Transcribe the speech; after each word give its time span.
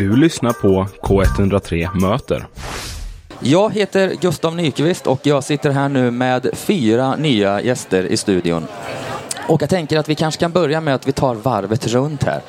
Du 0.00 0.16
lyssnar 0.16 0.52
på 0.52 0.86
K103 1.02 2.00
Möter. 2.00 2.46
Jag 3.40 3.74
heter 3.74 4.14
Gustav 4.20 4.56
Nyqvist 4.56 5.06
och 5.06 5.20
jag 5.22 5.44
sitter 5.44 5.70
här 5.70 5.88
nu 5.88 6.10
med 6.10 6.50
fyra 6.52 7.16
nya 7.16 7.60
gäster 7.60 8.04
i 8.04 8.16
studion. 8.16 8.66
Och 9.48 9.62
jag 9.62 9.70
tänker 9.70 9.98
att 9.98 10.08
vi 10.08 10.14
kanske 10.14 10.40
kan 10.40 10.52
börja 10.52 10.80
med 10.80 10.94
att 10.94 11.08
vi 11.08 11.12
tar 11.12 11.34
varvet 11.34 11.86
runt 11.86 12.24
här. 12.24 12.40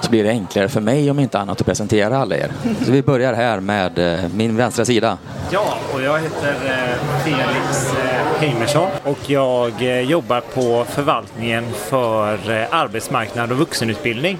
Så 0.00 0.10
blir 0.10 0.24
det 0.24 0.30
enklare 0.30 0.68
för 0.68 0.80
mig 0.80 1.10
om 1.10 1.18
inte 1.18 1.38
annat 1.38 1.60
att 1.60 1.66
presentera 1.66 2.18
alla 2.18 2.36
er. 2.36 2.52
Så 2.84 2.92
vi 2.92 3.02
börjar 3.02 3.34
här 3.34 3.60
med 3.60 3.98
eh, 3.98 4.28
min 4.34 4.56
vänstra 4.56 4.84
sida. 4.84 5.18
Ja, 5.50 5.78
och 5.94 6.02
jag 6.02 6.18
heter 6.20 6.54
eh, 6.66 7.24
Felix 7.24 7.94
eh, 8.04 8.09
Heimersson 8.40 8.90
och 9.04 9.30
jag 9.30 9.82
eh, 9.82 10.00
jobbar 10.00 10.40
på 10.40 10.84
förvaltningen 10.84 11.64
för 11.72 12.50
eh, 12.50 12.66
arbetsmarknad 12.70 13.52
och 13.52 13.58
vuxenutbildning. 13.58 14.38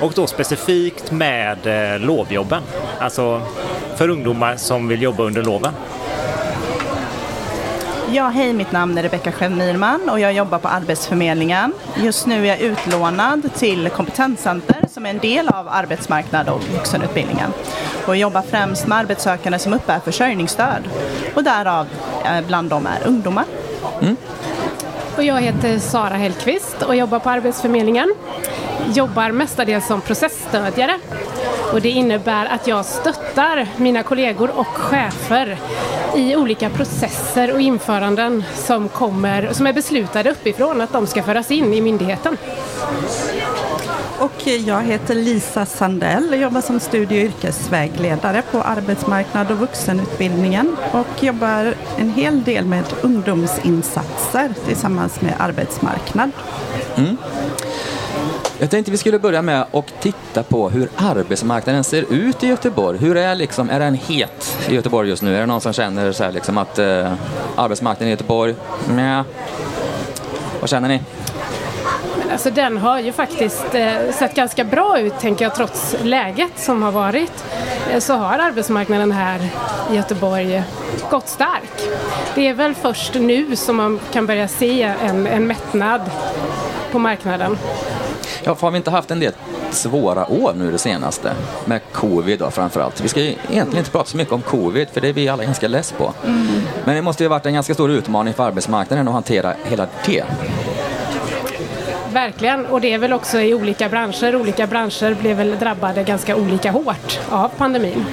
Och 0.00 0.12
då 0.14 0.26
specifikt 0.26 1.12
med 1.12 1.66
eh, 1.66 2.00
lovjobben. 2.00 2.62
Alltså 2.98 3.42
för 3.96 4.08
ungdomar 4.08 4.56
som 4.56 4.88
vill 4.88 5.02
jobba 5.02 5.22
under 5.22 5.42
loven. 5.42 5.72
Ja, 8.12 8.28
hej, 8.28 8.52
mitt 8.52 8.72
namn 8.72 8.98
är 8.98 9.02
Rebecka 9.02 9.32
Schemmirman 9.32 10.08
och 10.10 10.20
jag 10.20 10.32
jobbar 10.32 10.58
på 10.58 10.68
Arbetsförmedlingen. 10.68 11.72
Just 11.96 12.26
nu 12.26 12.42
är 12.42 12.48
jag 12.48 12.60
utlånad 12.60 13.54
till 13.54 13.88
Kompetenscenter 13.88 14.85
som 15.06 15.10
är 15.10 15.14
en 15.14 15.34
del 15.36 15.48
av 15.48 15.68
arbetsmarknad 15.68 16.48
och 16.48 16.62
vuxenutbildningen. 16.62 17.52
Och 18.06 18.16
jobbar 18.16 18.42
främst 18.42 18.86
med 18.86 18.98
arbetssökande 18.98 19.58
som 19.58 19.74
uppbär 19.74 20.00
försörjningsstöd 20.00 20.88
och 21.34 21.44
därav 21.44 21.86
eh, 22.24 22.46
bland 22.46 22.70
dem 22.70 22.86
är 22.86 23.08
ungdomar. 23.08 23.44
Och 25.16 25.24
jag 25.24 25.40
heter 25.40 25.78
Sara 25.78 26.14
Hellqvist 26.14 26.82
och 26.82 26.96
jobbar 26.96 27.18
på 27.18 27.30
Arbetsförmedlingen. 27.30 28.14
Jobbar 28.94 29.30
mestadels 29.30 29.86
som 29.86 30.00
processstödjare. 30.00 30.98
Och 31.72 31.80
det 31.80 31.90
innebär 31.90 32.46
att 32.46 32.66
jag 32.66 32.84
stöttar 32.84 33.66
mina 33.76 34.02
kollegor 34.02 34.50
och 34.54 34.66
chefer 34.66 35.58
i 36.16 36.36
olika 36.36 36.70
processer 36.70 37.52
och 37.52 37.60
införanden 37.60 38.44
som, 38.54 38.88
kommer, 38.88 39.52
som 39.52 39.66
är 39.66 39.72
beslutade 39.72 40.30
uppifrån 40.30 40.80
att 40.80 40.92
de 40.92 41.06
ska 41.06 41.22
föras 41.22 41.50
in 41.50 41.74
i 41.74 41.80
myndigheten. 41.80 42.36
Och 44.18 44.46
jag 44.46 44.82
heter 44.82 45.14
Lisa 45.14 45.66
Sandell 45.66 46.28
och 46.30 46.36
jobbar 46.36 46.60
som 46.60 46.80
studie 46.80 47.18
och 47.18 47.24
yrkesvägledare 47.24 48.42
på 48.50 48.62
arbetsmarknad 48.62 49.50
och 49.50 49.58
vuxenutbildningen 49.58 50.76
och 50.92 51.22
jobbar 51.22 51.74
en 51.98 52.10
hel 52.10 52.44
del 52.44 52.64
med 52.64 52.84
ungdomsinsatser 53.02 54.54
tillsammans 54.66 55.20
med 55.20 55.34
arbetsmarknad. 55.38 56.30
Mm. 56.96 57.16
Jag 58.58 58.70
tänkte 58.70 58.90
vi 58.90 58.96
skulle 58.96 59.18
börja 59.18 59.42
med 59.42 59.66
att 59.72 60.00
titta 60.00 60.42
på 60.42 60.70
hur 60.70 60.88
arbetsmarknaden 60.96 61.84
ser 61.84 62.12
ut 62.12 62.44
i 62.44 62.46
Göteborg. 62.46 62.98
Hur 62.98 63.16
är, 63.16 63.34
liksom, 63.34 63.70
är 63.70 63.80
den 63.80 63.94
het 63.94 64.58
i 64.68 64.74
Göteborg 64.74 65.08
just 65.08 65.22
nu? 65.22 65.36
Är 65.36 65.40
det 65.40 65.46
någon 65.46 65.60
som 65.60 65.72
känner 65.72 66.12
så 66.12 66.24
här 66.24 66.32
liksom 66.32 66.58
att 66.58 66.78
eh, 66.78 67.12
arbetsmarknaden 67.56 68.08
i 68.08 68.10
Göteborg, 68.10 68.54
Nja. 68.88 69.24
Vad 70.60 70.70
känner 70.70 70.88
ni? 70.88 71.00
Alltså 72.32 72.50
den 72.50 72.78
har 72.78 73.00
ju 73.00 73.12
faktiskt 73.12 73.74
eh, 73.74 73.92
sett 74.12 74.34
ganska 74.34 74.64
bra 74.64 75.00
ut, 75.00 75.18
tänker 75.20 75.44
jag, 75.44 75.54
trots 75.54 75.96
läget 76.02 76.52
som 76.56 76.82
har 76.82 76.92
varit. 76.92 77.44
Eh, 77.90 77.98
så 77.98 78.14
har 78.14 78.38
arbetsmarknaden 78.38 79.12
här 79.12 79.48
i 79.92 79.96
Göteborg 79.96 80.62
gått 81.10 81.28
stark. 81.28 81.88
Det 82.34 82.48
är 82.48 82.54
väl 82.54 82.74
först 82.74 83.14
nu 83.14 83.56
som 83.56 83.76
man 83.76 84.00
kan 84.12 84.26
börja 84.26 84.48
se 84.48 84.82
en, 84.82 85.26
en 85.26 85.46
mättnad 85.46 86.00
på 86.92 86.98
marknaden. 86.98 87.58
Ja, 88.44 88.54
för 88.54 88.66
har 88.66 88.70
vi 88.70 88.76
inte 88.76 88.90
haft 88.90 89.10
en 89.10 89.20
del 89.20 89.32
svåra 89.70 90.26
år 90.26 90.52
nu 90.56 90.70
det 90.72 90.78
senaste? 90.78 91.32
Med 91.64 91.80
covid 91.92 92.38
då 92.38 92.50
framförallt. 92.50 93.00
Vi 93.00 93.08
ska 93.08 93.20
ju 93.20 93.26
egentligen 93.26 93.78
inte 93.78 93.90
prata 93.90 94.10
så 94.10 94.16
mycket 94.16 94.32
om 94.32 94.42
covid, 94.42 94.88
för 94.92 95.00
det 95.00 95.08
är 95.08 95.12
vi 95.12 95.28
alla 95.28 95.44
ganska 95.44 95.68
less 95.68 95.92
på. 95.92 96.12
Men 96.84 96.94
det 96.94 97.02
måste 97.02 97.22
ju 97.22 97.28
ha 97.28 97.36
varit 97.36 97.46
en 97.46 97.54
ganska 97.54 97.74
stor 97.74 97.90
utmaning 97.90 98.34
för 98.34 98.46
arbetsmarknaden 98.46 99.08
att 99.08 99.14
hantera 99.14 99.54
hela 99.64 99.86
det. 100.06 100.24
Verkligen, 102.16 102.66
och 102.66 102.80
det 102.80 102.92
är 102.92 102.98
väl 102.98 103.12
också 103.12 103.40
i 103.40 103.54
olika 103.54 103.88
branscher. 103.88 104.36
Olika 104.36 104.66
branscher 104.66 105.14
blev 105.14 105.36
väl 105.36 105.58
drabbade 105.58 106.02
ganska 106.02 106.36
olika 106.36 106.70
hårt 106.70 107.20
av 107.30 107.48
pandemin. 107.48 108.04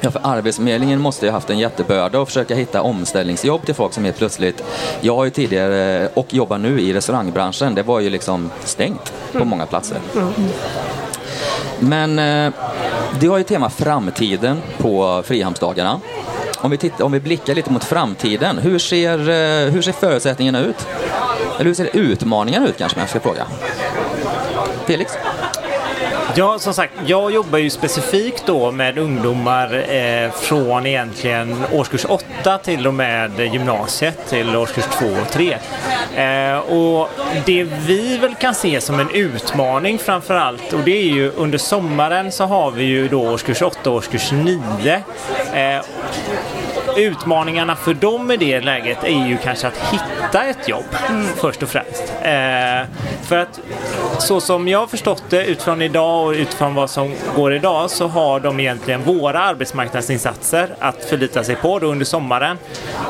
Ja, 0.00 0.10
för 0.10 0.20
Arbetsförmedlingen 0.24 1.00
måste 1.00 1.26
ju 1.26 1.30
ha 1.30 1.36
haft 1.36 1.50
en 1.50 1.58
jättebörda 1.58 2.22
att 2.22 2.28
försöka 2.28 2.54
hitta 2.54 2.82
omställningsjobb 2.82 3.66
till 3.66 3.74
folk 3.74 3.92
som 3.92 4.04
helt 4.04 4.16
plötsligt... 4.16 4.64
Jag 5.00 5.16
har 5.16 5.24
ju 5.24 5.30
tidigare, 5.30 6.08
och 6.14 6.34
jobbar 6.34 6.58
nu 6.58 6.80
i 6.80 6.92
restaurangbranschen, 6.92 7.74
det 7.74 7.82
var 7.82 8.00
ju 8.00 8.10
liksom 8.10 8.50
stängt 8.64 9.12
på 9.32 9.44
många 9.44 9.66
platser. 9.66 9.98
Men 11.78 12.18
eh, 12.18 12.52
du 13.20 13.28
har 13.28 13.38
ju 13.38 13.44
tema 13.44 13.70
framtiden 13.70 14.62
på 14.78 15.22
Frihamnsdagarna. 15.26 16.00
Om 16.58 16.70
vi, 16.70 16.76
tittar, 16.76 17.04
om 17.04 17.12
vi 17.12 17.20
blickar 17.20 17.54
lite 17.54 17.72
mot 17.72 17.84
framtiden, 17.84 18.58
hur 18.58 18.78
ser, 18.78 19.18
eh, 19.18 19.72
hur 19.72 19.82
ser 19.82 19.92
förutsättningarna 19.92 20.60
ut? 20.60 20.86
Eller 21.60 21.68
hur 21.68 21.74
ser 21.74 21.96
utmaningarna 21.96 22.68
ut 22.68 22.78
kanske, 22.78 22.96
om 22.96 23.00
jag 23.00 23.10
ska 23.10 23.20
fråga? 23.20 23.46
Felix? 24.86 25.18
Ja, 26.34 26.58
som 26.58 26.74
sagt, 26.74 26.92
jag 27.06 27.32
jobbar 27.32 27.58
ju 27.58 27.70
specifikt 27.70 28.46
då 28.46 28.70
med 28.70 28.98
ungdomar 28.98 29.94
eh, 29.94 30.30
från 30.30 30.86
egentligen 30.86 31.64
årskurs 31.72 32.04
8 32.08 32.58
till 32.58 32.86
och 32.86 32.94
med 32.94 33.40
gymnasiet 33.40 34.28
till 34.28 34.56
årskurs 34.56 34.84
2 34.84 35.06
och 35.06 35.30
3. 35.30 35.58
Eh, 36.24 36.58
och 36.58 37.08
det 37.46 37.64
vi 37.64 38.18
väl 38.18 38.34
kan 38.34 38.54
se 38.54 38.80
som 38.80 39.00
en 39.00 39.10
utmaning 39.10 39.98
framför 39.98 40.34
allt 40.34 40.72
och 40.72 40.80
det 40.80 40.96
är 41.02 41.14
ju 41.14 41.32
under 41.32 41.58
sommaren 41.58 42.32
så 42.32 42.44
har 42.44 42.70
vi 42.70 42.84
ju 42.84 43.08
då 43.08 43.22
årskurs 43.22 43.62
8 43.62 43.90
och 43.90 43.96
årskurs 43.96 44.32
9. 44.32 45.02
Eh, 45.52 45.84
utmaningarna 47.02 47.76
för 47.76 47.94
dem 47.94 48.30
i 48.30 48.36
det 48.36 48.60
läget 48.60 49.04
är 49.04 49.26
ju 49.26 49.36
kanske 49.36 49.66
att 49.66 49.78
hitta 49.78 50.44
ett 50.44 50.68
jobb 50.68 50.84
först 51.36 51.62
och 51.62 51.68
främst. 51.68 52.12
Eh, 52.22 52.88
för 53.22 53.38
att 53.38 53.60
så 54.18 54.40
som 54.40 54.68
jag 54.68 54.78
har 54.78 54.86
förstått 54.86 55.22
det 55.28 55.46
utifrån 55.46 55.82
idag 55.82 56.26
och 56.26 56.32
utifrån 56.32 56.74
vad 56.74 56.90
som 56.90 57.14
går 57.36 57.54
idag 57.54 57.90
så 57.90 58.08
har 58.08 58.40
de 58.40 58.60
egentligen 58.60 59.02
våra 59.02 59.40
arbetsmarknadsinsatser 59.40 60.74
att 60.78 61.04
förlita 61.04 61.44
sig 61.44 61.56
på 61.56 61.78
då 61.78 61.86
under 61.86 62.04
sommaren. 62.04 62.58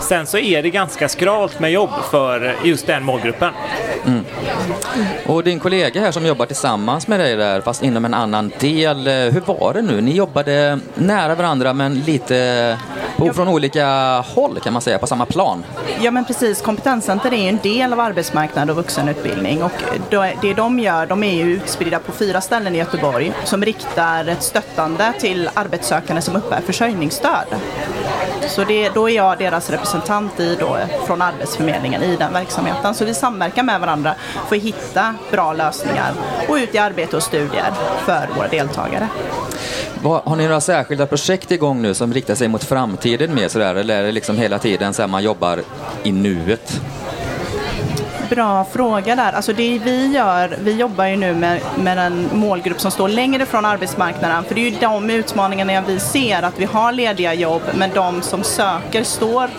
Sen 0.01 0.27
så 0.27 0.39
är 0.39 0.63
det 0.63 0.71
ganska 0.71 1.09
skralt 1.09 1.61
med 1.61 1.73
jobb 1.73 1.91
för 2.11 2.57
just 2.65 2.87
den 2.87 3.05
målgruppen. 3.05 3.53
Mm. 4.07 4.25
Och 5.27 5.45
din 5.45 5.61
kollega 5.61 6.01
här 6.01 6.13
som 6.13 6.27
jobbar 6.27 6.47
tillsammans 6.47 7.09
med 7.09 7.21
dig 7.21 7.37
där, 7.37 7.61
fast 7.61 7.83
inom 7.83 8.05
en 8.05 8.15
annan 8.15 8.53
del. 8.59 9.07
Eh, 9.07 9.15
hur 9.15 9.41
var 9.41 9.75
det 9.75 9.83
nu? 9.83 10.01
Ni 10.01 10.17
jobbade 10.17 10.79
nära 10.95 11.35
varandra 11.35 11.73
men 11.73 11.95
lite 11.95 12.79
på, 13.29 13.35
från 13.35 13.49
olika 13.49 13.87
håll 14.21 14.61
kan 14.61 14.73
man 14.73 14.83
säga, 14.83 14.99
på 14.99 15.07
samma 15.07 15.27
plan. 15.27 15.65
Ja 16.01 16.11
men 16.11 16.25
precis, 16.25 16.63
Kompetenscenter 16.63 17.33
är 17.33 17.43
ju 17.43 17.49
en 17.49 17.59
del 17.63 17.93
av 17.93 18.01
arbetsmarknad 18.01 18.71
och 18.71 18.77
vuxenutbildning 18.77 19.63
och 19.63 19.73
det 20.43 20.55
de 20.55 20.79
gör, 20.79 21.07
de 21.07 21.25
är 21.25 21.35
ju 21.35 21.53
utspridda 21.53 21.99
på 21.99 22.13
fyra 22.13 22.41
ställen 22.41 22.75
i 22.75 22.79
Göteborg 22.79 23.33
som 23.45 23.65
riktar 23.65 24.29
ett 24.29 24.43
stöttande 24.43 25.13
till 25.19 25.51
arbetssökande 25.55 26.23
som 26.23 26.37
uppbär 26.37 26.61
försörjningsstöd. 26.61 27.47
Så 28.49 28.65
det, 28.65 28.89
då 28.89 29.11
är 29.11 29.17
jag 29.17 29.39
deras 29.39 29.71
representant 29.71 30.41
i 30.41 30.57
då, 30.61 30.77
från 31.07 31.23
Arbetsförmedlingen 31.23 32.03
i 32.03 32.17
den 32.17 32.33
verksamheten. 32.33 32.95
Så 32.95 33.05
vi 33.05 33.15
samverkar 33.15 33.63
med 33.63 33.81
varandra 33.81 34.15
för 34.49 34.57
att 34.57 34.63
hitta 34.63 35.15
bra 35.31 35.53
lösningar 35.53 36.13
och 36.49 36.55
ut 36.55 36.75
i 36.75 36.79
arbete 36.79 37.17
och 37.17 37.23
studier 37.23 37.73
för 38.05 38.29
våra 38.37 38.49
deltagare. 38.49 39.09
Vad- 40.03 40.23
Har 40.25 40.37
ni 40.37 40.45
några 40.45 40.61
särskilda 40.61 41.07
projekt 41.07 41.51
igång 41.51 41.83
nu 41.83 41.95
som 41.95 42.13
riktar 42.15 42.35
sig 42.35 42.49
mot 42.49 42.65
framtiden 42.65 43.35
mer 43.35 43.49
sådär? 43.49 43.75
Eller 43.75 43.99
är 43.99 44.03
det 44.03 44.13
liksom 44.13 44.39
hela 44.39 44.59
tiden 44.59 44.95
så 44.95 45.03
här 45.03 45.09
man 45.09 45.23
jobbar 45.23 45.61
i 46.03 46.13
nuet? 46.13 46.81
Bra 48.31 48.65
fråga 48.65 49.17
där. 49.17 49.33
Alltså 49.33 49.53
det 49.53 49.79
vi 49.79 50.07
gör, 50.07 50.57
vi 50.61 50.73
jobbar 50.73 51.05
ju 51.07 51.17
nu 51.17 51.35
med, 51.35 51.61
med 51.79 51.99
en 51.99 52.29
målgrupp 52.33 52.81
som 52.81 52.91
står 52.91 53.09
längre 53.09 53.47
från 53.47 53.65
arbetsmarknaden. 53.65 54.45
För 54.45 54.55
det 54.55 54.61
är 54.67 54.71
ju 54.71 54.77
de 54.81 55.11
utmaningarna 55.11 55.81
vi 55.87 56.01
ser, 56.01 56.43
att 56.43 56.59
vi 56.59 56.65
har 56.65 56.93
lediga 56.93 57.35
jobb 57.35 57.63
men 57.75 57.91
de 57.95 58.23
som 58.23 58.43
söker 58.45 59.05
står 59.05 59.51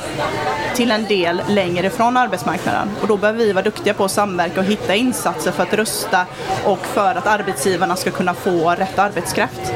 till 0.75 0.91
en 0.91 1.05
del 1.05 1.41
längre 1.47 1.89
från 1.89 2.17
arbetsmarknaden. 2.17 2.89
Och 3.01 3.07
då 3.07 3.17
behöver 3.17 3.39
vi 3.39 3.51
vara 3.53 3.63
duktiga 3.63 3.93
på 3.93 4.05
att 4.05 4.11
samverka 4.11 4.59
och 4.59 4.65
hitta 4.65 4.95
insatser 4.95 5.51
för 5.51 5.63
att 5.63 5.73
rusta 5.73 6.25
och 6.65 6.85
för 6.85 7.15
att 7.15 7.27
arbetsgivarna 7.27 7.95
ska 7.95 8.11
kunna 8.11 8.33
få 8.33 8.69
rätt 8.71 8.99
arbetskraft. 8.99 9.73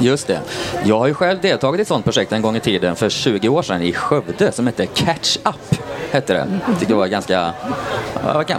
Just 0.00 0.26
det. 0.26 0.40
Jag 0.84 0.98
har 0.98 1.06
ju 1.06 1.14
själv 1.14 1.40
deltagit 1.40 1.78
i 1.78 1.82
ett 1.82 1.88
sådant 1.88 2.04
projekt 2.04 2.32
en 2.32 2.42
gång 2.42 2.56
i 2.56 2.60
tiden 2.60 2.96
för 2.96 3.08
20 3.08 3.48
år 3.48 3.62
sedan 3.62 3.82
i 3.82 3.92
Skövde 3.92 4.52
som 4.52 4.66
hette 4.66 4.86
Catch 4.86 5.36
Up 5.36 5.87
hette 6.10 6.32
det. 6.32 6.46
Jag 6.66 6.78
tyckte 6.78 6.94
det 6.94 6.98
var 6.98 7.06
ganska... 7.06 7.52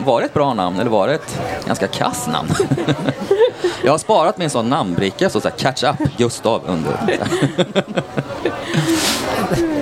Var 0.05 0.19
det 0.19 0.25
ett 0.25 0.33
bra 0.33 0.53
namn 0.53 0.79
eller 0.79 0.89
var 0.91 1.07
det 1.07 1.13
ett 1.13 1.39
ganska 1.65 1.87
kass 1.87 2.27
namn? 2.27 2.49
Jag 3.83 3.91
har 3.91 3.97
sparat 3.97 4.37
min 4.37 4.49
sån 4.49 4.69
namnbricka, 4.69 5.29
så, 5.29 5.41
så 5.41 5.49
här, 5.49 5.55
catch 5.57 5.83
up 5.83 6.17
Gustav 6.17 6.61
under. 6.67 6.93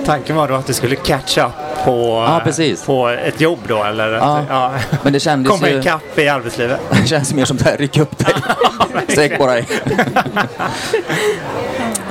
Tanken 0.06 0.36
var 0.36 0.48
då 0.48 0.54
att 0.54 0.66
du 0.66 0.72
skulle 0.72 0.96
catch 0.96 1.38
up 1.38 1.52
på, 1.84 2.28
precis. 2.44 2.84
på 2.84 3.08
ett 3.08 3.40
jobb 3.40 3.58
då 3.68 3.84
eller? 3.84 4.12
Ja. 4.12 4.44
Ja. 4.48 4.72
Men 5.02 5.12
det 5.12 5.20
kändes 5.20 5.52
Komma 5.52 5.68
ju... 5.68 5.80
ikapp 5.80 6.18
i 6.18 6.28
arbetslivet. 6.28 6.80
Det 6.90 7.08
känns 7.08 7.34
mer 7.34 7.44
som 7.44 7.56
det 7.56 7.64
här, 7.64 7.76
ryck 7.76 7.98
upp 7.98 8.18
dig. 8.18 8.34
Sträck 9.08 9.38
på 9.38 9.46
dig. 9.46 9.66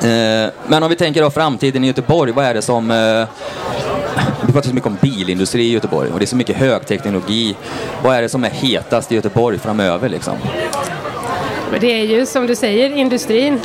Eh, 0.01 0.51
Men 0.68 0.83
om 0.83 0.89
vi 0.89 0.95
tänker 0.95 1.21
då 1.21 1.30
framtiden 1.30 1.83
i 1.83 1.88
Göteborg, 1.88 2.31
vad 2.31 2.45
är 2.45 2.53
det 2.53 2.62
som... 2.62 2.92
Vi 4.47 4.53
pratar 4.53 4.69
så 4.69 4.75
mycket 4.75 4.88
om 4.88 4.97
bilindustri 5.01 5.63
i 5.63 5.71
Göteborg 5.71 6.11
och 6.11 6.19
det 6.19 6.25
är 6.25 6.27
så 6.27 6.35
mycket 6.35 6.55
högteknologi. 6.57 7.55
Vad 8.03 8.15
är 8.15 8.21
det 8.21 8.29
som 8.29 8.44
är 8.44 8.49
hetast 8.49 9.11
i 9.11 9.15
Göteborg 9.15 9.59
framöver 9.59 10.09
liksom? 10.09 10.38
Det 11.79 11.88
är 12.01 12.03
ju 12.05 12.25
som 12.25 12.47
du 12.47 12.55
säger 12.55 12.89
industrin, 12.89 13.59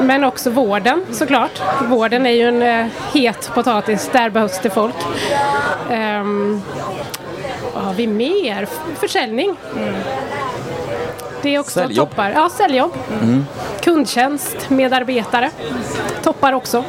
men 0.00 0.24
också 0.24 0.50
vården 0.50 1.04
såklart. 1.12 1.60
Vården 1.88 2.26
är 2.26 2.30
ju 2.30 2.48
en 2.48 2.62
eh, 2.62 2.86
het 3.14 3.50
potatis, 3.54 4.10
där 4.12 4.30
behövs 4.30 4.60
det 4.62 4.70
folk. 4.70 4.94
Um, 5.90 6.62
vad 7.74 7.84
har 7.84 7.94
vi 7.94 8.06
mer? 8.06 8.68
Försäljning. 9.00 9.56
Det 11.42 11.54
är 11.54 11.58
också 11.58 11.80
Säljjobb. 11.80 12.08
toppar. 12.10 12.30
Ja, 12.30 12.50
säljjobb. 12.56 12.92
Kundtjänst, 13.80 14.70
medarbetare. 14.70 15.50
Toppar 16.22 16.52
också. 16.52 16.84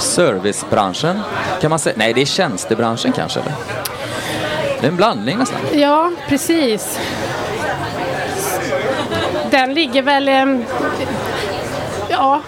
Servicebranschen? 0.00 1.20
Kan 1.60 1.70
man 1.70 1.78
säga? 1.78 1.94
Nej, 1.98 2.12
det 2.12 2.20
är 2.20 2.26
tjänstebranschen 2.26 3.12
kanske. 3.12 3.40
Eller? 3.40 3.52
Det 4.80 4.86
är 4.86 4.90
en 4.90 4.96
blandning 4.96 5.38
nästan. 5.38 5.60
Ja, 5.72 6.10
precis. 6.28 6.98
Den 9.50 9.74
ligger 9.74 10.02
väl... 10.02 10.30
Ja, 12.08 12.40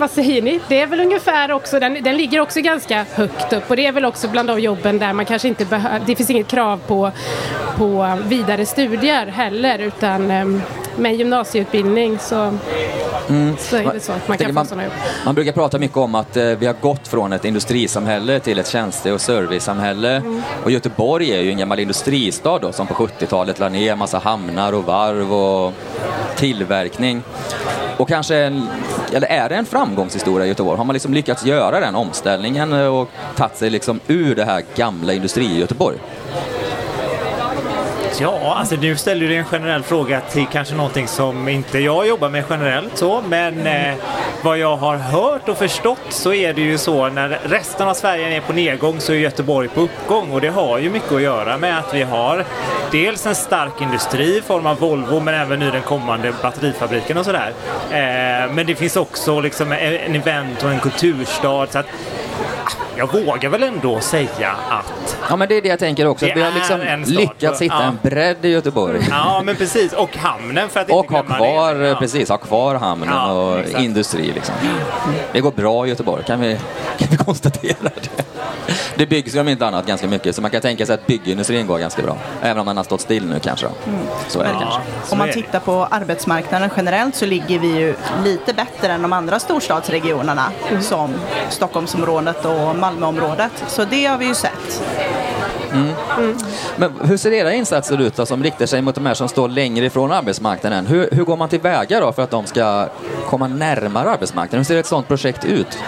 vad 0.00 0.10
säger 0.10 0.42
ni? 0.42 0.60
Det 0.68 0.80
är 0.80 0.86
väl 0.86 1.00
ungefär 1.00 1.52
också, 1.52 1.80
den, 1.80 2.02
den 2.02 2.16
ligger 2.16 2.40
också 2.40 2.60
ganska 2.60 3.06
högt 3.14 3.52
upp 3.52 3.70
och 3.70 3.76
det 3.76 3.86
är 3.86 3.92
väl 3.92 4.04
också 4.04 4.28
bland 4.28 4.48
de 4.48 4.60
jobben 4.60 4.98
där 4.98 5.12
man 5.12 5.26
kanske 5.26 5.48
inte 5.48 5.64
behöver, 5.64 6.00
det 6.06 6.16
finns 6.16 6.30
inget 6.30 6.48
krav 6.48 6.80
på, 6.86 7.10
på 7.76 8.18
vidare 8.26 8.66
studier 8.66 9.26
heller 9.26 9.78
utan 9.78 10.30
ehm, 10.30 10.62
med 10.96 11.16
gymnasieutbildning 11.16 12.18
så, 12.18 12.52
så 13.58 13.76
är 13.76 13.92
det 13.92 14.00
så 14.00 14.12
att 14.12 14.28
man 14.28 14.38
kan 14.38 14.46
få 14.46 14.52
man, 14.52 14.66
sådana 14.66 14.84
jobb. 14.84 14.92
man 15.24 15.34
brukar 15.34 15.52
prata 15.52 15.78
mycket 15.78 15.96
om 15.96 16.14
att 16.14 16.36
eh, 16.36 16.44
vi 16.44 16.66
har 16.66 16.74
gått 16.80 17.08
från 17.08 17.32
ett 17.32 17.44
industrisamhälle 17.44 18.40
till 18.40 18.58
ett 18.58 18.68
tjänste 18.68 19.12
och 19.12 19.20
servicesamhälle. 19.20 20.16
Mm. 20.16 20.42
Och 20.64 20.70
Göteborg 20.70 21.30
är 21.30 21.40
ju 21.40 21.50
en 21.50 21.58
gammal 21.58 21.78
industristad 21.78 22.58
då, 22.58 22.72
som 22.72 22.86
på 22.86 22.94
70-talet 22.94 23.58
la 23.58 23.68
ner 23.68 23.96
massa 23.96 24.18
hamnar 24.18 24.72
och 24.72 24.84
varv 24.84 25.32
och 25.32 25.72
tillverkning. 26.36 27.22
Och 27.96 28.08
kanske, 28.08 28.36
en, 28.36 28.68
eller 29.12 29.28
är 29.28 29.48
det 29.48 29.56
en 29.56 29.66
framgångshistoria 29.66 30.46
i 30.46 30.48
Göteborg? 30.48 30.78
Har 30.78 30.84
man 30.84 30.94
liksom 30.94 31.14
lyckats 31.14 31.44
göra 31.44 31.80
den 31.80 31.94
omställningen 31.94 32.72
och 32.72 33.08
tagit 33.36 33.56
sig 33.56 33.70
liksom 33.70 34.00
ur 34.06 34.34
det 34.34 34.44
här 34.44 34.62
gamla 34.76 35.12
industri-Göteborg? 35.12 35.98
Ja, 38.22 38.54
alltså 38.56 38.76
nu 38.76 38.96
ställer 38.96 39.28
du 39.28 39.36
en 39.36 39.44
generell 39.44 39.82
fråga 39.82 40.20
till 40.20 40.46
kanske 40.52 40.74
någonting 40.74 41.08
som 41.08 41.48
inte 41.48 41.78
jag 41.78 42.06
jobbar 42.06 42.28
med 42.28 42.44
generellt 42.50 42.98
så, 42.98 43.22
men 43.28 43.66
eh, 43.66 43.94
vad 44.42 44.58
jag 44.58 44.76
har 44.76 44.96
hört 44.96 45.48
och 45.48 45.58
förstått 45.58 45.98
så 46.08 46.32
är 46.32 46.52
det 46.52 46.60
ju 46.60 46.78
så 46.78 47.08
när 47.08 47.40
resten 47.44 47.88
av 47.88 47.94
Sverige 47.94 48.36
är 48.36 48.40
på 48.40 48.52
nedgång 48.52 49.00
så 49.00 49.12
är 49.12 49.16
Göteborg 49.16 49.68
på 49.68 49.80
uppgång 49.80 50.30
och 50.30 50.40
det 50.40 50.48
har 50.48 50.78
ju 50.78 50.90
mycket 50.90 51.12
att 51.12 51.22
göra 51.22 51.58
med 51.58 51.78
att 51.78 51.94
vi 51.94 52.02
har 52.02 52.44
dels 52.92 53.26
en 53.26 53.34
stark 53.34 53.80
industri 53.80 54.38
i 54.38 54.42
form 54.42 54.66
av 54.66 54.78
Volvo 54.78 55.20
men 55.20 55.34
även 55.34 55.58
nu 55.58 55.70
den 55.70 55.82
kommande 55.82 56.32
batterifabriken 56.42 57.18
och 57.18 57.24
sådär. 57.24 57.52
Eh, 57.90 58.52
men 58.52 58.66
det 58.66 58.74
finns 58.74 58.96
också 58.96 59.40
liksom 59.40 59.72
en 59.72 60.14
event 60.14 60.62
och 60.62 60.70
en 60.70 60.80
kulturstad 60.80 61.66
så 61.66 61.78
att 61.78 61.86
jag 62.96 63.12
vågar 63.12 63.48
väl 63.50 63.62
ändå 63.62 64.00
säga 64.00 64.54
att 64.70 65.16
Ja, 65.28 65.36
men 65.36 65.48
det 65.48 65.54
är 65.56 65.62
det 65.62 65.68
jag 65.68 65.78
tänker 65.78 66.06
också. 66.06 66.26
Vi 66.34 66.40
har 66.40 66.50
är 66.50 66.54
liksom 66.54 66.80
en 66.80 67.04
stad, 67.06 67.16
lyckats 67.16 67.62
hitta 67.62 67.74
ja. 67.74 67.82
en 67.82 67.98
bredd 68.02 68.44
i 68.44 68.48
Göteborg. 68.48 69.06
Ja, 69.10 69.42
men 69.44 69.56
precis. 69.56 69.92
Och 69.92 70.16
hamnen 70.16 70.68
för 70.68 70.80
att 70.80 70.90
Och 70.90 71.04
inte 71.04 71.14
ha 71.14 71.22
glömma 71.22 71.36
kvar, 71.36 71.74
det. 71.74 71.88
Ja. 71.88 71.94
precis, 71.98 72.28
ha 72.28 72.36
kvar 72.36 72.74
hamnen 72.74 73.08
Ja, 73.12 73.32
och 73.32 73.58
exakt. 73.60 73.84
industri 73.84 74.32
liksom. 74.34 74.54
Det 75.32 75.40
går 75.40 75.52
bra 75.52 75.86
i 75.86 75.88
Göteborg, 75.88 76.24
kan 76.24 76.40
vi, 76.40 76.58
kan 76.98 77.08
vi 77.10 77.16
konstatera 77.16 77.76
det. 77.82 78.24
Det 78.94 79.06
byggs 79.06 79.34
ju 79.36 79.40
om 79.40 79.48
inte 79.48 79.66
annat 79.66 79.86
ganska 79.86 80.06
mycket, 80.06 80.36
så 80.36 80.42
man 80.42 80.50
kan 80.50 80.60
tänka 80.60 80.86
sig 80.86 80.94
att 80.94 81.06
byggindustrin 81.06 81.66
går 81.66 81.78
ganska 81.78 82.02
bra. 82.02 82.16
Även 82.42 82.58
om 82.58 82.66
den 82.66 82.76
har 82.76 82.84
stått 82.84 83.00
still 83.00 83.26
nu 83.26 83.40
kanske. 83.40 83.66
då. 83.66 83.72
Så 84.28 84.40
är 84.40 84.44
det 84.44 84.50
Ja, 84.52 84.60
kanske. 84.60 84.80
så 85.04 85.12
Om 85.12 85.18
man 85.18 85.32
tittar 85.32 85.60
på 85.60 85.84
arbetsmarknaden 85.90 86.70
generellt 86.76 87.14
så 87.16 87.26
ligger 87.26 87.58
vi 87.58 87.66
ju 87.78 87.94
lite 88.24 88.54
bättre 88.54 88.92
än 88.92 89.02
de 89.02 89.12
andra 89.12 89.38
storstadsregionerna 89.40 90.44
som 90.80 91.14
Stockholmsområdet 91.50 92.44
och 92.44 92.76
Malmöområdet. 92.80 93.52
Så 93.68 93.84
det 93.84 94.06
har 94.06 94.18
vi 94.18 94.26
ju 94.26 94.34
sett. 94.34 94.82
Mm. 95.72 95.94
Men 96.76 96.92
hur 97.00 97.16
ser 97.16 97.32
era 97.32 97.54
insatser 97.54 98.00
ut 98.00 98.16
då, 98.16 98.26
som 98.26 98.42
riktar 98.42 98.66
sig 98.66 98.82
mot 98.82 98.94
de 98.94 99.06
här 99.06 99.14
som 99.14 99.28
står 99.28 99.48
längre 99.48 99.86
ifrån 99.86 100.12
arbetsmarknaden? 100.12 100.86
Hur, 100.86 101.08
hur 101.12 101.24
går 101.24 101.36
man 101.36 101.48
tillväga 101.48 102.00
då 102.00 102.12
för 102.12 102.22
att 102.22 102.30
de 102.30 102.46
ska 102.46 102.88
komma 103.26 103.48
närmare 103.48 104.10
arbetsmarknaden? 104.10 104.58
Hur 104.58 104.64
ser 104.64 104.76
ett 104.76 104.86
sådant 104.86 105.08
projekt 105.08 105.44
ut? 105.44 105.78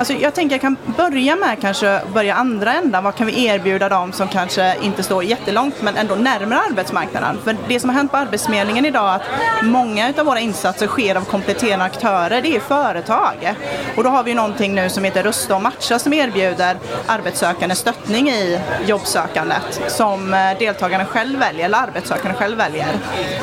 Alltså 0.00 0.14
jag 0.14 0.34
tänker 0.34 0.54
jag 0.54 0.60
kan 0.60 0.76
börja 0.96 1.36
med 1.36 1.60
kanske 1.60 2.00
börja 2.14 2.34
andra 2.34 2.72
ändan. 2.72 3.04
Vad 3.04 3.14
kan 3.14 3.26
vi 3.26 3.44
erbjuda 3.44 3.88
dem 3.88 4.12
som 4.12 4.28
kanske 4.28 4.76
inte 4.82 5.02
står 5.02 5.24
jättelångt 5.24 5.82
men 5.82 5.96
ändå 5.96 6.14
närmare 6.14 6.60
arbetsmarknaden? 6.70 7.38
För 7.44 7.56
det 7.68 7.80
som 7.80 7.90
har 7.90 7.96
hänt 7.96 8.10
på 8.10 8.16
Arbetsförmedlingen 8.16 8.86
idag 8.86 9.10
är 9.10 9.16
att 9.16 9.22
många 9.62 10.12
av 10.18 10.26
våra 10.26 10.40
insatser 10.40 10.86
sker 10.86 11.14
av 11.14 11.24
kompletterande 11.24 11.84
aktörer. 11.84 12.42
Det 12.42 12.56
är 12.56 12.60
företag. 12.60 13.54
Och 13.96 14.04
då 14.04 14.10
har 14.10 14.22
vi 14.22 14.34
någonting 14.34 14.74
nu 14.74 14.90
som 14.90 15.04
heter 15.04 15.22
Rusta 15.22 15.54
och 15.56 15.62
matcha 15.62 15.98
som 15.98 16.12
erbjuder 16.12 16.76
arbetssökande 17.06 17.74
stöttning 17.74 18.30
i 18.30 18.60
jobbsökandet 18.86 19.82
som 19.88 20.34
eh, 20.34 20.58
deltagarna 20.58 21.04
själv 21.04 21.38
väljer 21.38 21.64
eller 21.64 21.78
arbetssökande 21.78 22.38
själv 22.38 22.58
väljer. 22.58 22.88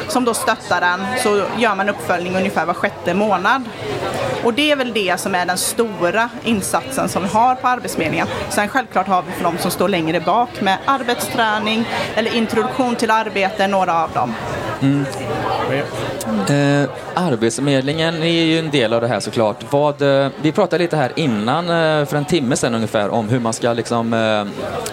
Som 0.07 0.25
då 0.25 0.33
stöttar 0.33 0.81
den 0.81 1.05
så 1.23 1.43
gör 1.57 1.75
man 1.75 1.89
uppföljning 1.89 2.35
ungefär 2.35 2.65
var 2.65 2.73
sjätte 2.73 3.13
månad. 3.13 3.63
Och 4.43 4.53
det 4.53 4.71
är 4.71 4.75
väl 4.75 4.93
det 4.93 5.19
som 5.19 5.35
är 5.35 5.45
den 5.45 5.57
stora 5.57 6.29
insatsen 6.43 7.09
som 7.09 7.23
vi 7.23 7.29
har 7.29 7.55
på 7.55 7.67
Arbetsförmedlingen. 7.67 8.27
Sen 8.49 8.67
självklart 8.67 9.07
har 9.07 9.21
vi 9.27 9.31
för 9.31 9.43
de 9.43 9.57
som 9.57 9.71
står 9.71 9.89
längre 9.89 10.19
bak 10.19 10.61
med 10.61 10.77
arbetsträning 10.85 11.85
eller 12.15 12.35
introduktion 12.35 12.95
till 12.95 13.11
arbete, 13.11 13.67
några 13.67 14.03
av 14.03 14.11
dem. 14.11 14.33
Eh, 16.49 16.89
Arbetsförmedlingen 17.13 18.23
är 18.23 18.27
ju 18.43 18.59
en 18.59 18.69
del 18.71 18.93
av 18.93 19.01
det 19.01 19.07
här 19.07 19.19
såklart. 19.19 19.57
Vad, 19.69 20.01
eh, 20.01 20.27
vi 20.41 20.51
pratade 20.51 20.83
lite 20.83 20.97
här 20.97 21.11
innan, 21.15 21.65
eh, 21.69 22.05
för 22.05 22.15
en 22.15 22.25
timme 22.25 22.55
sedan 22.55 22.75
ungefär, 22.75 23.09
om 23.09 23.29
hur 23.29 23.39
man 23.39 23.53
ska 23.53 23.73
liksom, 23.73 24.13
eh, 24.13 24.43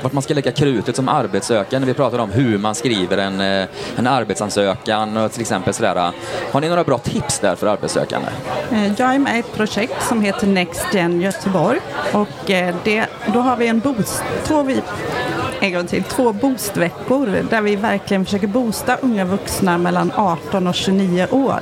vart 0.03 0.13
man 0.13 0.23
ska 0.23 0.35
lägga 0.35 0.53
krutet 0.53 0.97
som 0.97 1.09
arbetssökande. 1.09 1.87
Vi 1.87 1.95
pratade 1.95 2.23
om 2.23 2.31
hur 2.31 2.59
man 2.59 2.75
skriver 2.75 3.19
en, 3.19 3.41
eh, 3.41 3.67
en 3.97 4.07
arbetsansökan 4.07 5.17
och 5.17 5.33
till 5.33 5.41
exempel 5.41 5.75
sådär. 5.75 6.13
Har 6.53 6.61
ni 6.61 6.69
några 6.69 6.85
bra 6.85 6.99
tips 6.99 7.39
där 7.39 7.57
för 7.57 7.67
arbetssökande? 7.67 8.29
Eh, 8.73 8.93
Jag 8.99 9.15
är 9.15 9.19
med 9.19 9.34
ett 9.39 9.53
projekt 9.53 10.03
som 10.09 10.21
heter 10.21 10.47
Next 10.47 10.95
Gen 10.95 11.21
Göteborg. 11.21 11.81
Och 12.13 12.51
eh, 12.51 12.75
det, 12.85 13.07
då 13.35 13.41
har 13.41 13.57
vi 13.57 13.67
en 13.67 13.81
boost, 13.81 14.23
två, 14.45 14.63
en 15.61 15.73
gång 15.73 15.87
till, 15.87 16.03
två 16.03 16.33
boostveckor 16.33 17.27
där 17.51 17.63
vi 17.63 17.77
verkligen 17.77 18.25
försöker 18.25 18.47
boosta 18.47 18.97
unga 18.97 19.25
vuxna 19.25 19.79
mellan 19.79 20.13
18 20.17 20.67
och 20.67 20.75
29 20.75 21.27
år. 21.31 21.61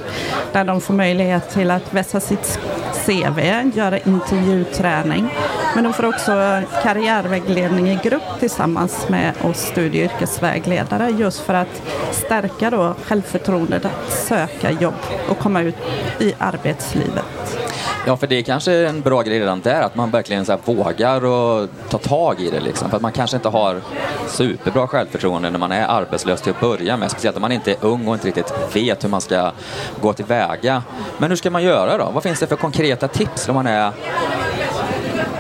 Där 0.52 0.64
de 0.64 0.80
får 0.80 0.94
möjlighet 0.94 1.50
till 1.50 1.70
att 1.70 1.94
vässa 1.94 2.20
sitt 2.20 2.58
CV, 3.06 3.40
göra 3.75 3.99
intervjuträning. 3.99 5.34
Men 5.75 5.84
de 5.84 5.92
får 5.92 6.04
också 6.04 6.62
karriärvägledning 6.82 7.88
i 7.88 7.99
grupp 8.02 8.40
tillsammans 8.40 9.08
med 9.08 9.32
oss 9.42 9.58
studie 9.58 10.06
och 10.06 10.12
yrkesvägledare 10.12 11.11
just 11.11 11.40
för 11.40 11.54
att 11.54 11.82
stärka 12.11 12.70
då 12.70 12.94
självförtroendet 13.04 13.84
att 13.84 14.12
söka 14.12 14.70
jobb 14.70 14.94
och 15.28 15.38
komma 15.38 15.62
ut 15.62 15.76
i 16.20 16.34
arbetslivet. 16.38 17.58
Ja, 18.06 18.16
för 18.16 18.26
det 18.26 18.38
är 18.38 18.42
kanske 18.42 18.73
en 18.73 19.00
bra 19.00 19.23
grej 19.23 19.40
redan 19.40 19.61
där, 19.61 19.82
att 19.82 19.94
man 19.94 20.11
verkligen 20.11 20.44
så 20.44 20.52
här 20.52 20.61
vågar 20.64 21.25
och 21.25 21.68
ta 21.88 21.99
tag 21.99 22.40
i 22.40 22.50
det. 22.50 22.61
Liksom. 22.61 22.90
För 22.90 22.97
att 22.97 23.02
man 23.02 23.12
kanske 23.12 23.37
inte 23.37 23.49
har 23.49 23.80
superbra 24.28 24.87
självförtroende 24.87 25.50
när 25.50 25.59
man 25.59 25.73
är 25.73 25.87
arbetslös 25.87 26.40
till 26.40 26.52
att 26.52 26.61
börja 26.61 26.97
med. 26.97 27.11
Speciellt 27.11 27.37
om 27.37 27.42
man 27.42 27.52
inte 27.52 27.71
är 27.71 27.76
ung 27.80 28.09
och 28.09 28.14
inte 28.14 28.26
riktigt 28.26 28.54
vet 28.75 29.04
hur 29.04 29.09
man 29.09 29.21
ska 29.21 29.52
gå 30.00 30.12
tillväga. 30.12 30.82
Men 31.18 31.30
hur 31.30 31.37
ska 31.37 31.50
man 31.50 31.62
göra 31.62 31.99
då? 31.99 32.11
Vad 32.14 32.23
finns 32.23 32.40
det 32.40 32.47
för 32.47 32.56
konkreta 32.56 33.09
tips 33.09 33.49
om 33.49 33.54
man 33.54 33.66
är 33.66 33.92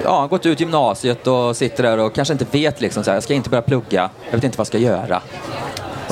Ja, 0.04 0.26
gått 0.26 0.46
ut 0.46 0.60
gymnasiet 0.60 1.26
och 1.26 1.56
sitter 1.56 1.82
där 1.82 1.98
och 1.98 2.14
kanske 2.14 2.32
inte 2.32 2.46
vet 2.50 2.80
liksom 2.80 3.04
så 3.04 3.10
här, 3.10 3.16
jag 3.16 3.22
ska 3.22 3.34
inte 3.34 3.50
börja 3.50 3.62
plugga, 3.62 4.10
jag 4.30 4.36
vet 4.36 4.44
inte 4.44 4.58
vad 4.58 4.60
jag 4.60 4.66
ska 4.66 4.78
göra. 4.78 5.22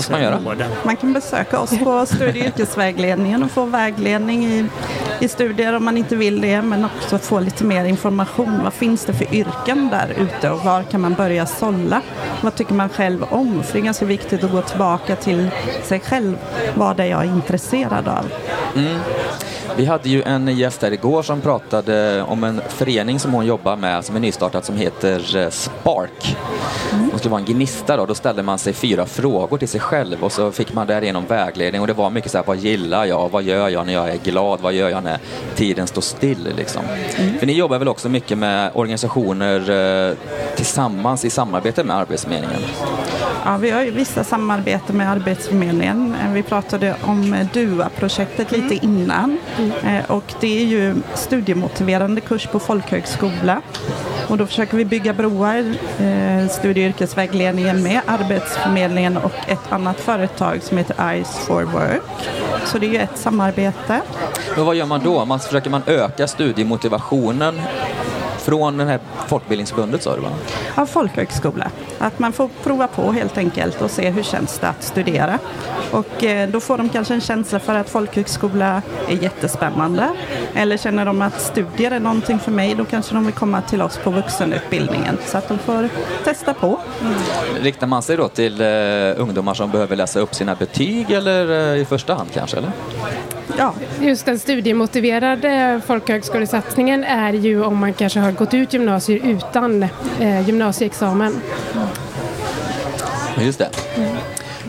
Vad 0.01 0.05
ska 0.05 0.13
man 0.13 0.23
göra? 0.23 0.69
Man 0.85 0.97
kan 0.97 1.13
besöka 1.13 1.61
oss 1.61 1.79
på 1.79 2.07
studie 2.07 2.41
och 2.41 2.47
yrkesvägledningen 2.47 3.43
och 3.43 3.51
få 3.51 3.65
vägledning 3.65 4.45
i 4.45 4.65
i 5.21 5.29
studier 5.29 5.77
om 5.77 5.85
man 5.85 5.97
inte 5.97 6.17
vill 6.17 6.41
det, 6.41 6.63
men 6.63 6.85
också 6.85 7.19
få 7.19 7.41
lite 7.41 7.65
mer 7.65 7.85
information. 7.85 8.61
Vad 8.65 8.73
finns 8.73 9.05
det 9.05 9.13
för 9.13 9.35
yrken 9.35 9.89
där 9.91 10.15
ute 10.19 10.51
och 10.51 10.65
var 10.65 10.83
kan 10.83 11.01
man 11.01 11.15
börja 11.15 11.47
sålla? 11.47 12.03
Vad 12.41 12.55
tycker 12.55 12.75
man 12.75 12.89
själv 12.89 13.23
om? 13.23 13.63
För 13.63 13.73
det 13.73 13.79
är 13.79 13.83
ganska 13.83 14.05
viktigt 14.05 14.45
att 14.45 14.51
gå 14.51 14.63
tillbaka 14.63 15.17
till 15.17 15.51
sig 15.83 16.01
själv. 16.01 16.39
Vad 16.75 17.01
är 17.01 17.05
jag 17.05 17.25
intresserad 17.25 18.09
av? 18.09 18.27
Mm. 18.77 19.01
Vi 19.77 19.85
hade 19.85 20.09
ju 20.09 20.23
en 20.23 20.57
gäst 20.57 20.83
här 20.83 20.93
igår 20.93 21.23
som 21.23 21.41
pratade 21.41 22.23
om 22.23 22.45
en 22.45 22.61
förening 22.69 23.21
som 23.21 23.33
hon 23.33 23.47
jobbar 23.47 23.77
med 23.77 24.05
som 24.05 24.17
är 24.17 24.21
nystartad 24.21 24.65
som 24.65 24.77
heter 24.77 25.37
eh, 25.37 25.51
Spark. 25.51 26.37
Det 27.13 27.19
skulle 27.19 27.31
vara 27.31 27.41
en 27.41 27.47
gnista 27.47 27.97
då. 27.97 28.07
Då 28.07 28.15
ställde 28.15 28.43
man 28.43 28.59
sig 28.59 28.73
fyra 28.73 29.07
frågor 29.07 29.59
till 29.59 29.69
sig 29.69 29.81
själv 29.81 30.25
och 30.25 30.33
så 30.33 30.53
fick 30.53 30.73
man 30.73 30.87
därigenom 30.87 31.27
vägledning 31.27 31.81
och 31.81 31.87
det 31.87 31.93
var 31.93 32.11
mycket 32.11 32.31
så 32.31 32.39
här, 32.39 32.45
vad 32.47 32.57
gillar 32.57 33.05
jag? 33.05 33.29
Vad 33.29 33.43
gör 33.43 33.69
jag 33.69 33.87
när 33.87 33.93
jag 33.93 34.11
är 34.11 34.19
glad? 34.19 34.61
Vad 34.61 34.73
gör 34.73 34.89
jag 34.89 35.05
när 35.05 35.19
tiden 35.55 35.87
står 35.87 36.03
still? 36.03 36.49
Liksom. 36.57 36.83
För 37.39 37.47
ni 37.47 37.53
jobbar 37.53 37.79
väl 37.79 37.89
också 37.89 38.09
mycket 38.09 38.39
med 38.39 38.71
organisationer 38.75 39.71
eh, 39.71 40.17
tillsammans 40.57 41.25
i 41.25 41.31
samarbete 41.31 41.85
med 41.85 41.97
Arbetsförmedlingen? 41.97 42.61
Ja, 43.45 43.57
vi 43.57 43.71
har 43.71 43.83
ju 43.83 43.91
vissa 43.91 44.25
samarbeten 44.25 44.97
med 44.97 45.11
Arbetsförmedlingen. 45.11 46.15
Eh, 46.25 46.33
Vi 46.33 46.43
pratade 46.43 46.97
om 47.05 47.35
eh, 47.35 47.47
DUA-projektet 47.53 48.53
lite 48.53 48.75
innan. 48.75 49.39
Eh, 49.85 50.11
Och 50.11 50.35
det 50.41 50.59
är 50.63 50.65
ju 50.65 50.95
studiemotiverande 51.15 52.21
kurs 52.21 52.47
på 52.47 52.59
folkhögskola. 52.59 53.63
Och 54.29 54.39
då 54.39 54.47
försöker 54.47 54.77
vi 54.77 54.85
bygga 54.85 55.13
broar, 55.13 55.75
eh, 56.01 56.49
studie 56.49 56.81
och 56.85 56.89
yrkesvägledningen 56.89 57.83
med 57.83 58.01
Arbetsförmedlingen 58.07 59.17
och 59.17 59.33
ett 59.49 59.73
annat 59.73 60.01
företag 60.01 60.63
som 60.63 60.79
heter 60.79 61.11
Eyes 61.11 61.39
for 61.39 61.63
Work. 61.63 62.03
Så 62.65 62.79
det 62.79 62.87
är 62.87 62.91
ju 62.91 62.99
ett 62.99 63.19
samarbete. 63.19 64.01
Men 64.57 64.65
vad 64.65 64.75
gör 64.77 64.87
man 64.87 65.01
då? 65.05 65.25
Man, 65.25 65.41
försöker 65.41 65.71
man 65.71 65.83
öka 65.87 66.27
studiemotivationen 66.27 67.61
från 68.41 68.77
det 68.77 68.85
här 68.85 69.01
Folkbildningsförbundet 69.29 70.03
sa 70.03 70.17
du 70.17 70.23
va? 70.23 70.31
av 70.75 70.87
folkhögskola. 70.87 71.71
Att 71.99 72.19
man 72.19 72.33
får 72.33 72.49
prova 72.63 72.87
på 72.87 73.13
helt 73.13 73.39
enkelt 73.39 73.83
och 73.83 73.91
se 73.91 74.11
hur 74.11 74.23
känns 74.23 74.59
det 74.59 74.69
att 74.69 74.83
studera. 74.83 75.39
Och 75.91 76.25
eh, 76.25 76.49
då 76.49 76.61
får 76.61 76.79
de 76.79 76.89
kanske 76.89 77.15
en 77.15 77.21
känsla 77.21 77.59
för 77.59 77.75
att 77.75 77.91
folkhögskola 77.91 78.83
är 79.09 79.23
jättespännande. 79.23 80.09
Eller 80.55 80.77
känner 80.77 81.05
de 81.05 81.23
att 81.23 81.41
studier 81.41 81.91
är 81.91 82.01
någonting 82.01 82.39
för 82.39 82.51
mig, 82.51 82.75
då 82.75 82.85
kanske 82.85 83.15
de 83.15 83.25
vill 83.27 83.35
komma 83.35 83.63
till 83.63 83.83
oss 83.83 83.99
på 84.05 84.11
vuxenutbildningen. 84.11 85.19
Så 85.27 85.39
att 85.39 85.49
de 85.49 85.59
får 85.59 85.89
testa 86.25 86.55
på. 86.55 86.81
Riktar 87.61 87.87
man 87.87 88.03
sig 88.03 88.17
då 88.17 88.29
till 88.29 88.61
eh, 88.61 88.67
ungdomar 89.17 89.55
som 89.55 89.71
behöver 89.71 89.97
läsa 89.97 90.21
upp 90.21 90.35
sina 90.35 90.55
betyg 90.55 91.11
eller 91.11 91.73
eh, 91.75 91.81
i 91.81 91.85
första 91.85 92.15
hand 92.15 92.29
kanske? 92.35 92.57
Eller? 92.57 92.73
Ja, 93.59 93.75
Just 94.01 94.27
den 94.27 94.39
studiemotiverade 94.39 95.81
folkhögskolesatsningen 95.87 97.05
är 97.05 97.33
ju 97.33 97.65
om 97.65 97.77
man 97.77 97.93
kanske 97.93 98.21
har 98.21 98.30
gått 98.33 98.55
ut 98.55 98.73
gymnasier 98.73 99.21
utan 99.25 99.83
eh, 100.21 100.47
gymnasieexamen. 100.47 101.41
Just 103.39 103.59
det. 103.59 103.71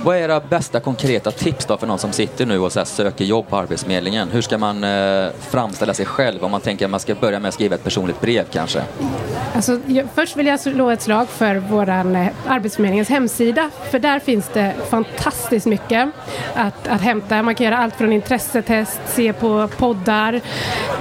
Vad 0.04 0.16
är 0.16 0.20
era 0.20 0.40
bästa 0.40 0.80
konkreta 0.80 1.32
tips 1.32 1.66
då 1.66 1.78
för 1.78 1.88
någon 1.88 2.00
som 2.00 2.12
sitter 2.12 2.46
nu 2.46 2.60
och 2.60 2.72
så 2.72 2.80
här 2.80 2.86
söker 2.86 3.26
jobb 3.26 3.50
på 3.50 3.58
Arbetsförmedlingen? 3.58 4.30
Hur 4.30 4.42
ska 4.42 4.58
man 4.58 4.84
eh, 4.84 5.32
framställa 5.50 5.94
sig 5.94 6.06
själv 6.06 6.44
om 6.44 6.52
man 6.52 6.62
tänker 6.62 6.86
att 6.86 6.92
man 6.92 7.00
ska 7.00 7.16
börja 7.16 7.40
med 7.40 7.50
att 7.50 7.54
skriva 7.54 7.76
ett 7.76 7.84
personligt 7.84 8.22
brev 8.22 8.46
kanske? 8.52 8.84
Alltså, 9.56 9.80
jag, 9.88 10.08
först 10.16 10.38
vill 10.38 10.48
jag 10.48 10.60
slå 10.60 10.90
ett 10.90 11.02
slag 11.02 11.30
för 11.30 11.56
vår 11.56 11.90
eh, 11.90 12.28
Arbetsförmedlingens 12.48 13.10
hemsida. 13.10 13.70
För 13.92 14.00
där 14.00 14.20
finns 14.20 14.50
det 14.54 14.74
fantastiskt 14.90 15.66
mycket 15.66 16.10
att, 16.56 16.88
att 16.88 17.02
hämta. 17.02 17.44
Man 17.44 17.56
kan 17.56 17.66
göra 17.66 17.78
allt 17.78 17.96
från 17.96 18.14
intressetest, 18.14 19.00
se 19.08 19.34
på 19.34 19.68
poddar, 19.78 20.42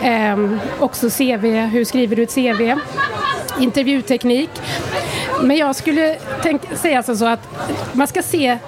eh, 0.02 0.36
också 0.78 1.10
CV, 1.10 1.46
hur 1.46 1.84
skriver 1.84 2.16
du 2.16 2.22
ett 2.22 2.34
CV? 2.34 2.80
Intervjuteknik. 3.60 4.50
Men 5.42 5.56
jag 5.56 5.76
skulle 5.76 6.16
tänk, 6.42 6.62
säga 6.74 6.96
alltså 6.96 7.16
så 7.16 7.26
att 7.26 7.48
man 7.92 8.06
ska 8.06 8.22
se 8.22 8.58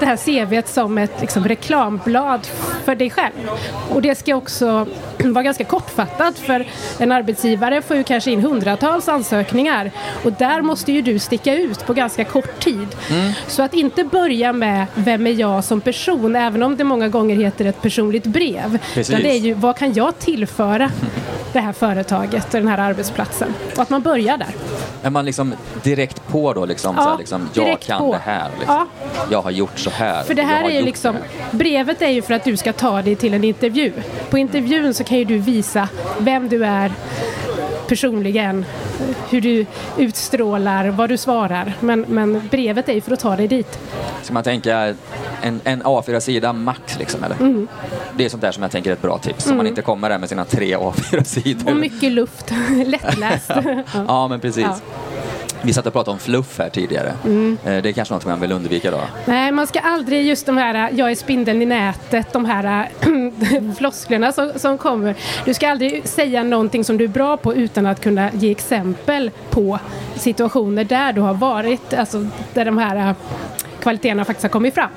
det 0.00 0.06
här 0.06 0.16
CVt 0.16 0.68
som 0.68 0.98
ett 0.98 1.20
liksom, 1.20 1.48
reklamblad 1.48 2.48
för 2.84 2.94
dig 2.94 3.10
själv. 3.10 3.50
Och 3.90 4.02
det 4.02 4.14
ska 4.14 4.34
också 4.36 4.86
vara 5.18 5.42
ganska 5.42 5.64
kortfattat 5.64 6.38
för 6.38 6.66
en 6.98 7.12
arbetsgivare 7.12 7.82
får 7.82 7.96
ju 7.96 8.04
kanske 8.04 8.30
in 8.30 8.40
hundratals 8.40 9.08
ansökningar 9.08 9.90
och 10.24 10.32
där 10.32 10.62
måste 10.62 10.92
ju 10.92 11.02
du 11.02 11.18
sticka 11.18 11.54
ut 11.54 11.86
på 11.86 11.92
ganska 11.92 12.24
kort 12.24 12.60
tid. 12.60 12.88
Så 13.46 13.62
att 13.62 13.74
inte 13.74 14.04
börja 14.04 14.52
med 14.52 14.86
vem 14.94 15.26
är 15.26 15.30
jag 15.30 15.64
som 15.64 15.80
person, 15.80 16.36
även 16.36 16.62
om 16.62 16.76
det 16.76 16.84
många 16.84 17.08
gånger 17.08 17.36
heter 17.36 17.64
ett 17.64 17.82
personligt 17.82 18.24
brev. 18.24 18.78
Precis. 18.94 19.16
Det 19.22 19.30
är 19.30 19.38
ju 19.38 19.54
vad 19.54 19.76
kan 19.76 19.92
jag 19.92 20.18
tillföra 20.18 20.90
det 21.52 21.60
här 21.60 21.72
företaget 21.72 22.54
och 22.54 22.60
den 22.60 22.68
här 22.68 22.78
arbetsplatsen. 22.78 23.54
Och 23.76 23.82
att 23.82 23.90
man 23.90 24.02
börjar 24.02 24.36
där. 24.36 24.54
Är 25.02 25.10
man 25.10 25.24
liksom 25.24 25.54
direkt 25.82 26.28
på 26.28 26.52
då 26.52 26.64
liksom, 26.66 26.94
Ja, 26.96 27.02
så 27.04 27.10
här, 27.10 27.18
liksom 27.18 27.48
jag 27.54 27.80
kan 27.80 27.98
på. 27.98 28.12
det 28.12 28.18
här. 28.18 28.50
Liksom. 28.58 28.74
Ja. 28.74 28.86
Jag 29.30 29.42
har 29.42 29.50
gjort 29.50 29.78
så 29.78 29.90
här. 29.90 30.22
För 30.22 30.34
det 30.34 30.42
här 30.42 30.70
är 30.70 30.82
liksom, 30.82 31.14
här. 31.14 31.24
brevet 31.50 32.02
är 32.02 32.08
ju 32.08 32.22
för 32.22 32.34
att 32.34 32.44
du 32.44 32.56
ska 32.56 32.72
ta 32.72 33.02
dig 33.02 33.16
till 33.16 33.34
en 33.34 33.44
intervju. 33.44 33.92
På 34.30 34.38
intervjun 34.38 34.94
så 34.94 35.04
kan 35.04 35.18
ju 35.18 35.24
du 35.24 35.38
visa 35.38 35.88
vem 36.18 36.48
du 36.48 36.64
är 36.64 36.92
personligen, 37.88 38.64
hur 39.30 39.40
du 39.40 39.66
utstrålar, 39.98 40.88
vad 40.88 41.08
du 41.08 41.16
svarar. 41.16 41.72
Men, 41.80 42.00
men 42.08 42.48
brevet 42.50 42.88
är 42.88 42.92
ju 42.92 43.00
för 43.00 43.12
att 43.12 43.20
ta 43.20 43.36
dig 43.36 43.48
dit. 43.48 43.78
Ska 44.22 44.34
man 44.34 44.42
tänka 44.42 44.94
en, 45.42 45.60
en 45.64 45.82
A4-sida 45.82 46.52
max 46.52 46.98
liksom 46.98 47.24
eller? 47.24 47.36
Mm. 47.36 47.68
Det 48.16 48.24
är 48.24 48.28
sånt 48.28 48.42
där 48.42 48.52
som 48.52 48.62
jag 48.62 48.72
tänker 48.72 48.90
är 48.90 48.94
ett 48.94 49.02
bra 49.02 49.18
tips. 49.18 49.44
Så 49.44 49.54
man 49.54 49.66
inte 49.66 49.82
kommer 49.82 50.10
där 50.10 50.18
med 50.18 50.28
sina 50.28 50.44
tre 50.44 50.76
A4-sidor. 50.76 51.70
Och 51.70 51.76
mycket 51.76 52.12
luft, 52.12 52.52
lättläst. 52.86 53.50
Ja, 54.08 54.28
men 54.28 54.40
precis. 54.40 54.64
Ja. 54.64 54.76
Vi 55.62 55.72
satt 55.72 55.86
och 55.86 55.92
pratade 55.92 56.12
om 56.12 56.18
fluff 56.18 56.58
här 56.58 56.68
tidigare. 56.68 57.12
Mm. 57.24 57.58
Eh, 57.64 57.82
Det 57.82 57.88
är 57.88 57.92
kanske 57.92 58.14
något 58.14 58.26
man 58.26 58.40
vill 58.40 58.52
undvika 58.52 58.90
då. 58.90 59.00
Nej, 59.26 59.52
man 59.52 59.66
ska 59.66 59.80
aldrig 59.80 60.26
just 60.26 60.46
de 60.46 60.56
här 60.56 60.90
jag 60.92 61.10
är 61.10 61.14
spindeln 61.14 61.62
i 61.62 61.66
nätet, 61.66 62.32
de 62.32 62.44
här 62.44 62.88
flosklerna 63.78 64.32
som, 64.32 64.52
som 64.56 64.78
kommer. 64.78 65.14
Du 65.44 65.54
ska 65.54 65.70
aldrig 65.70 66.08
säga 66.08 66.42
någonting 66.42 66.84
som 66.84 66.96
du 66.96 67.04
är 67.04 67.08
bra 67.08 67.36
på 67.36 67.54
utan 67.54 67.86
att 67.86 68.00
kunna 68.00 68.30
ge 68.32 68.50
exempel 68.50 69.30
på 69.50 69.78
situationer 70.14 70.84
där 70.84 71.12
du 71.12 71.20
har 71.20 71.34
varit, 71.34 71.94
alltså 71.94 72.26
där 72.54 72.64
de 72.64 72.78
här 72.78 73.14
kvaliteterna 73.80 74.24
faktiskt 74.24 74.42
har 74.42 74.50
kommit 74.50 74.74
fram. 74.74 74.90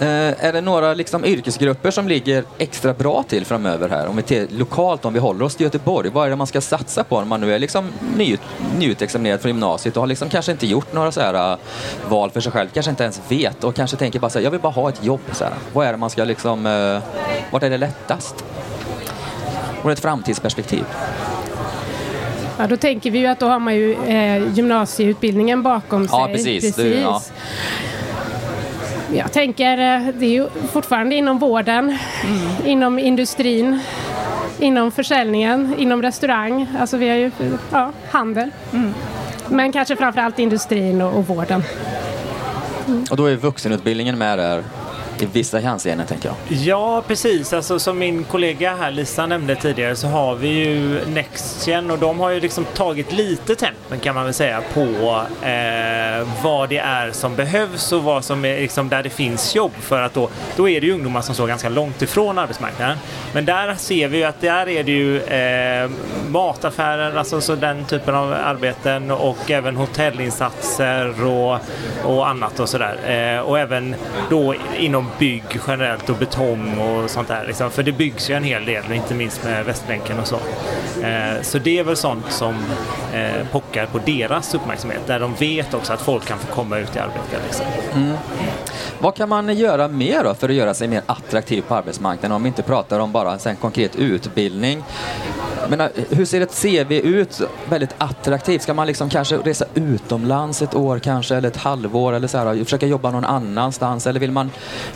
Eh, 0.00 0.44
är 0.44 0.52
det 0.52 0.60
några 0.60 0.94
liksom, 0.94 1.24
yrkesgrupper 1.24 1.90
som 1.90 2.08
ligger 2.08 2.44
extra 2.58 2.92
bra 2.92 3.22
till 3.22 3.44
framöver 3.44 3.88
här? 3.88 4.06
Om 4.06 4.16
vi 4.16 4.22
till, 4.22 4.48
lokalt, 4.58 5.04
om 5.04 5.12
vi 5.12 5.18
håller 5.18 5.44
oss 5.44 5.56
till 5.56 5.64
Göteborg, 5.64 6.10
vad 6.10 6.26
är 6.26 6.30
det 6.30 6.36
man 6.36 6.46
ska 6.46 6.60
satsa 6.60 7.04
på 7.04 7.18
när 7.18 7.26
man 7.26 7.40
nu 7.40 7.54
är 7.54 7.58
liksom 7.58 7.92
ny, 8.16 8.36
nyutexaminerad 8.78 9.40
från 9.40 9.48
gymnasiet 9.48 9.96
och 9.96 10.02
har 10.02 10.06
liksom 10.06 10.28
kanske 10.28 10.52
inte 10.52 10.66
gjort 10.66 10.92
några 10.92 11.12
så 11.12 11.20
här, 11.20 11.52
uh, 11.52 11.58
val 12.08 12.30
för 12.30 12.40
sig 12.40 12.52
själv, 12.52 12.68
kanske 12.74 12.90
inte 12.90 13.02
ens 13.02 13.20
vet 13.28 13.64
och 13.64 13.74
kanske 13.74 13.96
tänker 13.96 14.18
bara 14.18 14.30
så 14.30 14.38
här, 14.38 14.44
jag 14.44 14.50
vill 14.50 14.60
bara 14.60 14.72
ha 14.72 14.88
ett 14.88 15.04
jobb. 15.04 15.20
Så 15.32 15.44
här. 15.44 15.52
Vad 15.72 15.86
är 15.86 15.92
det 15.92 15.98
man 15.98 16.10
ska 16.10 16.24
liksom, 16.24 16.66
uh, 16.66 17.02
vart 17.50 17.62
är 17.62 17.70
det 17.70 17.78
lättast? 17.78 18.44
Och 19.82 19.92
ett 19.92 20.00
framtidsperspektiv. 20.00 20.84
Ja, 22.58 22.66
då 22.66 22.76
tänker 22.76 23.10
vi 23.10 23.18
ju 23.18 23.26
att 23.26 23.40
då 23.40 23.46
har 23.46 23.58
man 23.58 23.74
ju 23.74 23.92
eh, 23.92 24.54
gymnasieutbildningen 24.54 25.62
bakom 25.62 26.08
sig. 26.08 26.18
Ja, 26.18 26.28
precis. 26.32 26.76
Du, 26.76 26.94
ja. 26.94 27.22
Jag 29.16 29.32
tänker, 29.32 29.72
eh, 29.78 30.06
det 30.14 30.26
är 30.26 30.30
ju 30.30 30.48
fortfarande 30.72 31.14
inom 31.14 31.38
vården, 31.38 31.98
Mm. 32.24 32.66
inom 32.66 32.98
industrin, 32.98 33.80
inom 34.60 34.90
försäljningen, 34.90 35.74
inom 35.78 36.02
restaurang, 36.02 36.66
alltså 36.80 36.96
vi 36.96 37.08
har 37.08 37.16
ju, 37.16 37.30
ja, 37.72 37.92
handel. 38.10 38.50
Mm. 38.72 38.94
Men 39.48 39.72
kanske 39.72 39.96
framförallt 39.96 40.38
industrin 40.38 41.02
och, 41.02 41.18
och 41.18 41.26
vården. 41.26 41.62
Och 43.10 43.16
då 43.16 43.26
är 43.26 43.36
vuxenutbildningen 43.36 44.18
med 44.18 44.38
där 44.38 44.62
i 45.22 45.26
vissa 45.32 45.58
hänseenden, 45.58 46.06
tänker 46.06 46.28
jag. 46.28 46.58
Ja, 46.58 47.02
precis. 47.06 47.52
Alltså, 47.52 47.78
som 47.78 47.98
min 47.98 48.24
kollega 48.24 48.76
här 48.76 48.90
Lisa 48.90 49.26
nämnde 49.26 49.56
tidigare 49.56 49.96
så 49.96 50.06
har 50.06 50.34
vi 50.34 50.48
ju 50.48 51.00
NextGen 51.06 51.90
och 51.90 51.98
de 51.98 52.20
har 52.20 52.30
ju 52.30 52.40
liksom 52.40 52.64
tagit 52.64 53.12
lite 53.12 53.54
tempen 53.54 54.00
kan 54.00 54.14
man 54.14 54.24
väl 54.24 54.34
säga 54.34 54.62
på 54.74 54.80
eh, 55.46 56.28
vad 56.42 56.68
det 56.68 56.78
är 56.78 57.12
som 57.12 57.36
behövs 57.36 57.92
och 57.92 58.02
vad 58.02 58.24
som 58.24 58.44
är 58.44 58.60
liksom 58.60 58.88
där 58.88 59.02
det 59.02 59.10
finns 59.10 59.54
jobb. 59.54 59.72
För 59.80 60.02
att 60.02 60.14
då, 60.14 60.28
då 60.56 60.68
är 60.68 60.80
det 60.80 60.86
ju 60.86 60.92
ungdomar 60.92 61.20
som 61.20 61.34
står 61.34 61.46
ganska 61.46 61.68
långt 61.68 62.02
ifrån 62.02 62.38
arbetsmarknaden. 62.38 62.98
Men 63.32 63.44
där 63.44 63.74
ser 63.74 64.08
vi 64.08 64.18
ju 64.18 64.24
att 64.24 64.40
där 64.40 64.68
är 64.68 64.84
det 64.84 64.92
ju 64.92 65.20
eh, 65.22 65.90
mataffärer, 66.28 67.16
alltså 67.16 67.40
så 67.40 67.54
den 67.54 67.84
typen 67.84 68.14
av 68.14 68.32
arbeten 68.32 69.10
och 69.10 69.50
även 69.50 69.76
hotellinsatser 69.76 71.24
och, 71.24 71.58
och 72.04 72.28
annat 72.28 72.60
och 72.60 72.68
sådär. 72.68 72.96
Eh, 73.06 73.40
och 73.40 73.58
även 73.58 73.94
då 74.30 74.54
inom 74.78 75.03
om 75.04 75.10
bygg 75.18 75.44
generellt 75.66 76.10
och 76.10 76.16
betong 76.16 76.78
och 76.78 77.10
sånt 77.10 77.28
där. 77.28 77.44
Liksom. 77.46 77.70
För 77.70 77.82
det 77.82 77.92
byggs 77.92 78.30
ju 78.30 78.34
en 78.34 78.44
hel 78.44 78.64
del, 78.64 78.92
inte 78.92 79.14
minst 79.14 79.44
med 79.44 79.64
Västlänken 79.64 80.18
och 80.20 80.26
så. 80.26 80.36
Eh, 81.02 81.42
så 81.42 81.58
det 81.58 81.78
är 81.78 81.84
väl 81.84 81.96
sånt 81.96 82.32
som 82.32 82.54
eh, 83.14 83.46
pockar 83.52 83.86
på 83.86 83.98
deras 83.98 84.54
uppmärksamhet, 84.54 85.06
där 85.06 85.20
de 85.20 85.34
vet 85.34 85.74
också 85.74 85.92
att 85.92 86.00
folk 86.00 86.24
kan 86.24 86.38
få 86.38 86.54
komma 86.54 86.78
ut 86.78 86.96
i 86.96 86.98
arbete. 86.98 87.38
Liksom. 87.44 87.66
Mm. 87.94 88.16
Vad 88.98 89.14
kan 89.14 89.28
man 89.28 89.56
göra 89.56 89.88
mer 89.88 90.24
då 90.24 90.34
för 90.34 90.48
att 90.48 90.54
göra 90.54 90.74
sig 90.74 90.88
mer 90.88 91.02
attraktiv 91.06 91.62
på 91.62 91.74
arbetsmarknaden 91.74 92.36
om 92.36 92.42
vi 92.42 92.48
inte 92.48 92.62
pratar 92.62 93.00
om 93.00 93.12
bara 93.12 93.38
en 93.46 93.56
konkret 93.56 93.96
utbildning? 93.96 94.82
Menar, 95.68 95.90
eh, 95.94 96.04
hur 96.10 96.24
ser 96.24 96.40
ett 96.40 96.62
CV 96.62 96.92
ut 96.92 97.40
väldigt 97.68 97.94
attraktivt? 97.98 98.62
Ska 98.62 98.74
man 98.74 98.86
liksom 98.86 99.10
kanske 99.10 99.36
resa 99.36 99.64
utomlands 99.74 100.62
ett 100.62 100.74
år 100.74 100.98
kanske 100.98 101.36
eller 101.36 101.48
ett 101.48 101.56
halvår 101.56 102.12
eller 102.12 102.28
så 102.28 102.38
här, 102.38 102.64
försöka 102.64 102.86
jobba 102.86 103.10
någon 103.10 103.24
annanstans 103.24 104.06
eller 104.06 104.20
vill 104.20 104.32
man, 104.32 104.50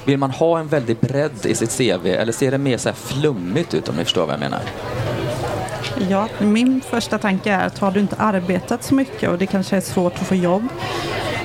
vill 0.05 0.19
man 0.19 0.31
ha 0.31 0.59
en 0.59 0.69
väldig 0.69 0.97
bredd 0.97 1.47
i 1.47 1.55
sitt 1.55 1.77
CV 1.79 2.07
eller 2.07 2.33
ser 2.33 2.51
det 2.51 2.59
mer 2.59 2.79
så 2.79 2.89
här 2.89 2.97
flummigt 2.97 3.75
ut 3.75 3.89
om 3.89 3.97
ni 3.97 4.05
förstår 4.05 4.27
vad 4.27 4.33
jag 4.33 4.41
menar? 4.41 4.61
Ja, 6.09 6.29
min 6.39 6.81
första 6.81 7.19
tanke 7.19 7.53
är 7.53 7.67
att 7.67 7.79
har 7.79 7.91
du 7.91 8.01
inte 8.01 8.17
arbetat 8.17 8.85
så 8.85 8.95
mycket 8.95 9.31
och 9.31 9.39
det 9.39 9.47
kanske 9.47 9.77
är 9.77 9.81
svårt 9.81 10.15
att 10.15 10.27
få 10.27 10.35
jobb. 10.35 10.69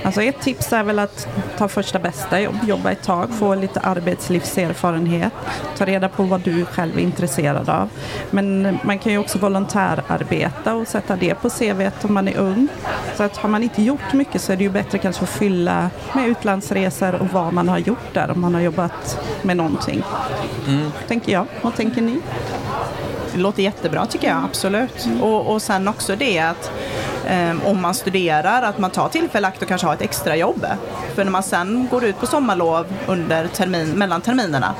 Alltså 0.04 0.22
ett 0.22 0.42
tips 0.42 0.74
är 0.74 0.84
väl 0.84 1.00
att 1.00 1.28
ta 1.58 1.68
första 1.68 2.00
bästa 2.00 2.42
jobb, 2.42 2.56
jobba 2.68 2.92
ett 2.92 3.04
tag, 3.04 3.30
få 3.30 3.56
lite 3.56 3.80
arbetslivserfarenhet, 3.80 5.34
ta 5.78 5.86
reda 5.86 6.10
på 6.10 6.24
vad 6.24 6.42
du 6.42 6.66
själv 6.66 6.98
är 6.98 7.02
intresserad 7.02 7.70
av. 7.70 7.90
Men 8.32 8.78
man 8.84 9.00
kan 9.00 9.12
ju 9.12 9.18
också 9.18 9.38
volontärarbeta 9.38 10.76
och 10.76 10.88
sätta 10.88 11.16
det 11.16 11.36
på 11.36 11.50
CV 11.50 11.90
om 12.02 12.14
man 12.14 12.28
är 12.28 12.38
ung. 12.38 12.68
Så 13.16 13.24
att 13.24 13.38
har 13.38 13.50
man 13.50 13.64
inte 13.64 13.82
gjort 13.82 14.14
mycket 14.14 14.42
så 14.42 14.54
är 14.54 14.58
det 14.58 14.64
ju 14.64 14.70
bättre 14.70 14.98
kanske 14.98 15.24
att 15.24 15.30
fylla 15.30 15.90
med 16.14 16.28
utlandsresor 16.28 17.16
och 17.16 17.28
vad 17.28 17.54
man 17.54 17.70
har 17.70 17.78
gjort 17.78 18.14
där 18.14 18.32
om 18.32 18.42
man 18.42 18.54
har 18.54 18.62
jobbat 18.62 19.20
med 19.42 19.58
någonting. 19.58 20.04
Tänker 21.08 21.32
jag. 21.32 21.46
Vad 21.62 21.76
tänker 21.76 22.02
ni? 22.02 22.22
Det 23.34 23.40
låter 23.40 23.64
jättebra 23.64 24.06
tycker 24.06 24.28
jag, 24.28 24.44
absolut. 24.44 25.08
Och, 25.22 25.54
och 25.54 25.62
sen 25.62 25.88
också 25.88 26.16
det 26.16 26.40
att 26.40 26.72
Ehm, 27.28 27.62
om 27.66 27.82
man 27.82 27.94
studerar, 27.94 28.62
att 28.62 28.78
man 28.78 28.92
tar 28.92 29.10
tillfälle 29.10 29.48
i 29.48 29.50
akt 29.50 29.62
och 29.62 29.68
kanske 29.68 29.88
har 29.88 29.94
ett 29.94 30.02
extrajobb. 30.02 30.66
För 31.16 31.24
när 31.24 31.32
man 31.32 31.44
sen 31.44 31.88
går 31.92 32.04
ut 32.04 32.20
på 32.20 32.26
sommarlov 32.26 32.86
under 33.08 33.48
termin, 33.48 33.90
mellan 33.90 34.22
terminerna, 34.22 34.76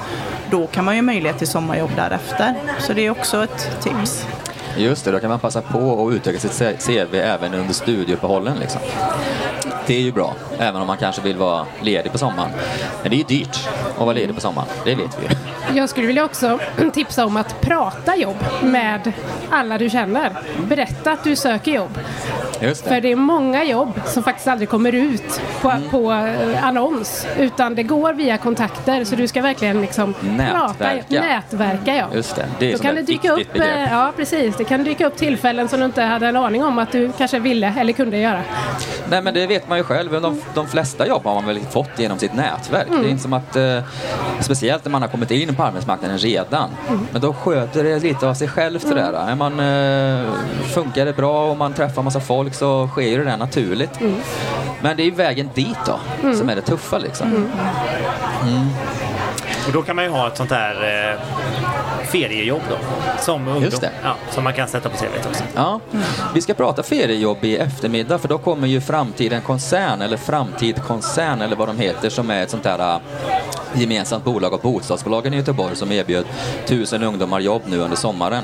då 0.52 0.68
kan 0.68 0.86
man 0.86 0.96
ju 0.96 1.02
ha 1.02 1.06
möjlighet 1.06 1.38
till 1.38 1.48
sommarjobb 1.48 1.92
därefter. 1.96 2.54
Så 2.80 2.94
det 2.94 3.06
är 3.06 3.10
också 3.10 3.44
ett 3.44 3.82
tips. 3.82 4.26
Just 4.78 5.06
det, 5.06 5.12
då 5.12 5.20
kan 5.20 5.30
man 5.30 5.40
passa 5.40 5.62
på 5.62 6.08
att 6.08 6.14
utöka 6.14 6.40
sitt 6.40 6.86
CV 6.86 7.16
även 7.16 7.54
under 7.54 7.74
studieuppehållen. 7.74 8.58
Liksom. 8.60 8.82
Det 9.86 9.96
är 9.96 10.02
ju 10.02 10.12
bra, 10.12 10.36
även 10.64 10.82
om 10.82 10.88
man 10.88 10.98
kanske 10.98 11.22
vill 11.22 11.38
vara 11.38 11.66
ledig 11.82 12.12
på 12.12 12.18
sommaren. 12.18 12.50
Men 13.02 13.10
det 13.12 13.16
är 13.16 13.18
ju 13.18 13.24
dyrt 13.24 13.60
att 13.94 14.00
vara 14.00 14.14
ledig 14.14 14.36
på 14.36 14.42
sommaren, 14.42 14.68
det 14.86 14.96
vet 14.96 15.18
vi 15.22 15.24
ju. 15.28 15.30
Jag 15.80 15.90
skulle 15.90 16.08
vilja 16.08 16.26
också 16.26 16.60
tipsa 16.94 17.26
om 17.26 17.38
att 17.38 17.62
prata 17.62 18.16
jobb 18.16 18.38
med 18.64 19.12
alla 19.50 19.78
du 19.78 19.90
känner. 19.90 20.32
Berätta 20.68 21.12
att 21.12 21.24
du 21.24 21.36
söker 21.36 21.72
jobb. 21.72 22.00
Just 22.62 22.84
För 22.84 22.96
det. 22.96 23.02
det 23.02 23.12
är 23.12 23.16
många 23.16 23.64
jobb 23.64 24.02
som 24.06 24.24
faktiskt 24.24 24.48
aldrig 24.48 24.70
kommer 24.70 24.92
ut 24.96 25.42
på, 25.62 25.70
Mm. 25.74 25.90
på 25.90 26.12
eh, 26.12 26.66
annons. 26.68 27.28
Utan 27.38 27.76
det 27.76 27.84
går 27.84 28.14
via 28.14 28.38
kontakter. 28.38 29.04
Så 29.04 29.16
du 29.16 29.28
ska 29.28 29.42
verkligen 29.42 29.82
liksom 29.82 30.14
Nätverka. 30.22 31.04
prata. 31.10 31.22
Nätverka. 31.28 31.96
Ja. 31.96 32.06
Just 32.16 32.36
det, 32.36 32.46
det 32.60 32.68
är 32.72 32.78
Då 32.78 32.84
kan 32.84 32.96
det 32.96 33.02
dyka 33.02 33.32
upp, 33.32 33.54
begrepp. 33.54 33.78
eh, 33.78 33.92
ja 33.94 34.12
precis, 34.18 34.56
det 34.58 34.64
kan 34.64 34.84
dyka 34.84 35.08
upp 35.08 35.16
tillfällen 35.18 35.68
som 35.68 35.80
du 35.80 35.86
inte 35.86 36.02
hade 36.02 36.28
en 36.28 36.36
aning 36.36 36.64
om 36.64 36.80
att 36.80 36.92
du 36.92 37.12
kanske 37.18 37.40
ville 37.40 37.74
eller 37.80 37.94
kunde 37.94 38.18
göra. 38.18 38.42
Nej 39.10 39.22
men 39.22 39.34
det 39.34 39.48
vet 39.48 39.68
man 39.70 39.78
ju 39.78 39.84
själv. 39.84 40.22
De, 40.22 40.42
de 40.56 40.68
flesta 40.68 41.08
jobb 41.08 41.24
har 41.26 41.36
man 41.36 41.46
väl 41.46 41.60
fått 41.60 41.90
genom 42.00 42.20
sitt 42.20 42.34
nätverk. 42.34 42.88
Det 42.90 42.96
är 42.96 43.10
inte 43.10 43.24
som 43.24 43.34
att, 43.34 43.56
eh, 43.56 43.80
speciellt 44.40 44.86
när 44.86 44.92
man 44.92 45.02
har 45.02 45.10
kommit 45.10 45.32
in 45.32 45.56
på 45.56 45.64
arbetsmarknaden 45.64 46.18
redan. 46.18 46.70
Men 47.12 47.22
då 47.22 47.34
sköter 47.34 47.84
det 47.84 48.00
lite 48.00 48.28
av 48.30 48.34
sig 48.34 48.48
självt 48.48 48.90
det 48.90 48.96
där. 48.96 49.14
Är 49.14 49.36
man, 49.36 49.60
eh, 49.60 50.32
funkar 50.74 51.06
det 51.06 51.14
bra 51.14 51.52
och 51.52 51.58
man 51.58 51.74
träffar 51.74 52.04
massa 52.04 52.20
folk 52.20 52.54
så 52.54 52.88
sker 52.88 53.02
ju 53.08 53.18
det 53.18 53.24
där 53.24 53.38
naturligt. 53.38 54.00
Men 54.82 54.98
det 54.98 55.04
är 55.04 55.12
vägen 55.12 55.50
dit 55.54 55.78
då 55.86 56.00
som 56.36 56.50
är 56.50 56.56
det 56.56 56.62
tuffa 56.62 56.98
liksom. 56.98 57.50
Och 59.68 59.74
då 59.74 59.82
kan 59.82 59.96
man 59.96 60.06
ju 60.06 60.12
ha 60.12 60.28
ett 60.28 60.38
sånt 60.38 60.52
här 60.52 60.76
eh, 61.12 61.20
feriejobb 62.06 62.62
då, 62.70 62.78
som 63.20 63.48
ungdom. 63.48 63.64
Just 63.64 63.82
det. 63.82 63.92
Ja, 64.04 64.16
som 64.32 64.44
man 64.44 64.54
kan 64.54 64.68
sätta 64.68 64.90
på 64.90 64.98
CVt 64.98 65.26
också. 65.26 65.44
Ja, 65.56 65.80
vi 66.34 66.42
ska 66.42 66.54
prata 66.54 66.84
feriejobb 66.84 67.38
i 67.42 67.58
eftermiddag 67.58 68.20
för 68.20 68.28
då 68.28 68.38
kommer 68.38 68.68
ju 68.68 68.82
Framtiden 68.82 69.42
Koncern 69.42 70.02
eller 70.02 70.18
Framtid 70.18 70.84
Koncern 70.84 71.42
eller 71.42 71.56
vad 71.56 71.68
de 71.68 71.78
heter 71.80 72.10
som 72.10 72.30
är 72.30 72.44
ett 72.44 72.50
sånt 72.50 72.66
äh, 72.66 72.98
gemensamt 73.76 74.24
bolag 74.26 74.54
av 74.54 74.62
bostadsbolagen 74.62 75.34
i 75.34 75.38
Göteborg 75.38 75.76
som 75.76 75.92
erbjöd 75.92 76.26
tusen 76.66 77.04
ungdomar 77.04 77.40
jobb 77.40 77.62
nu 77.66 77.80
under 77.80 77.98
sommaren. 77.98 78.44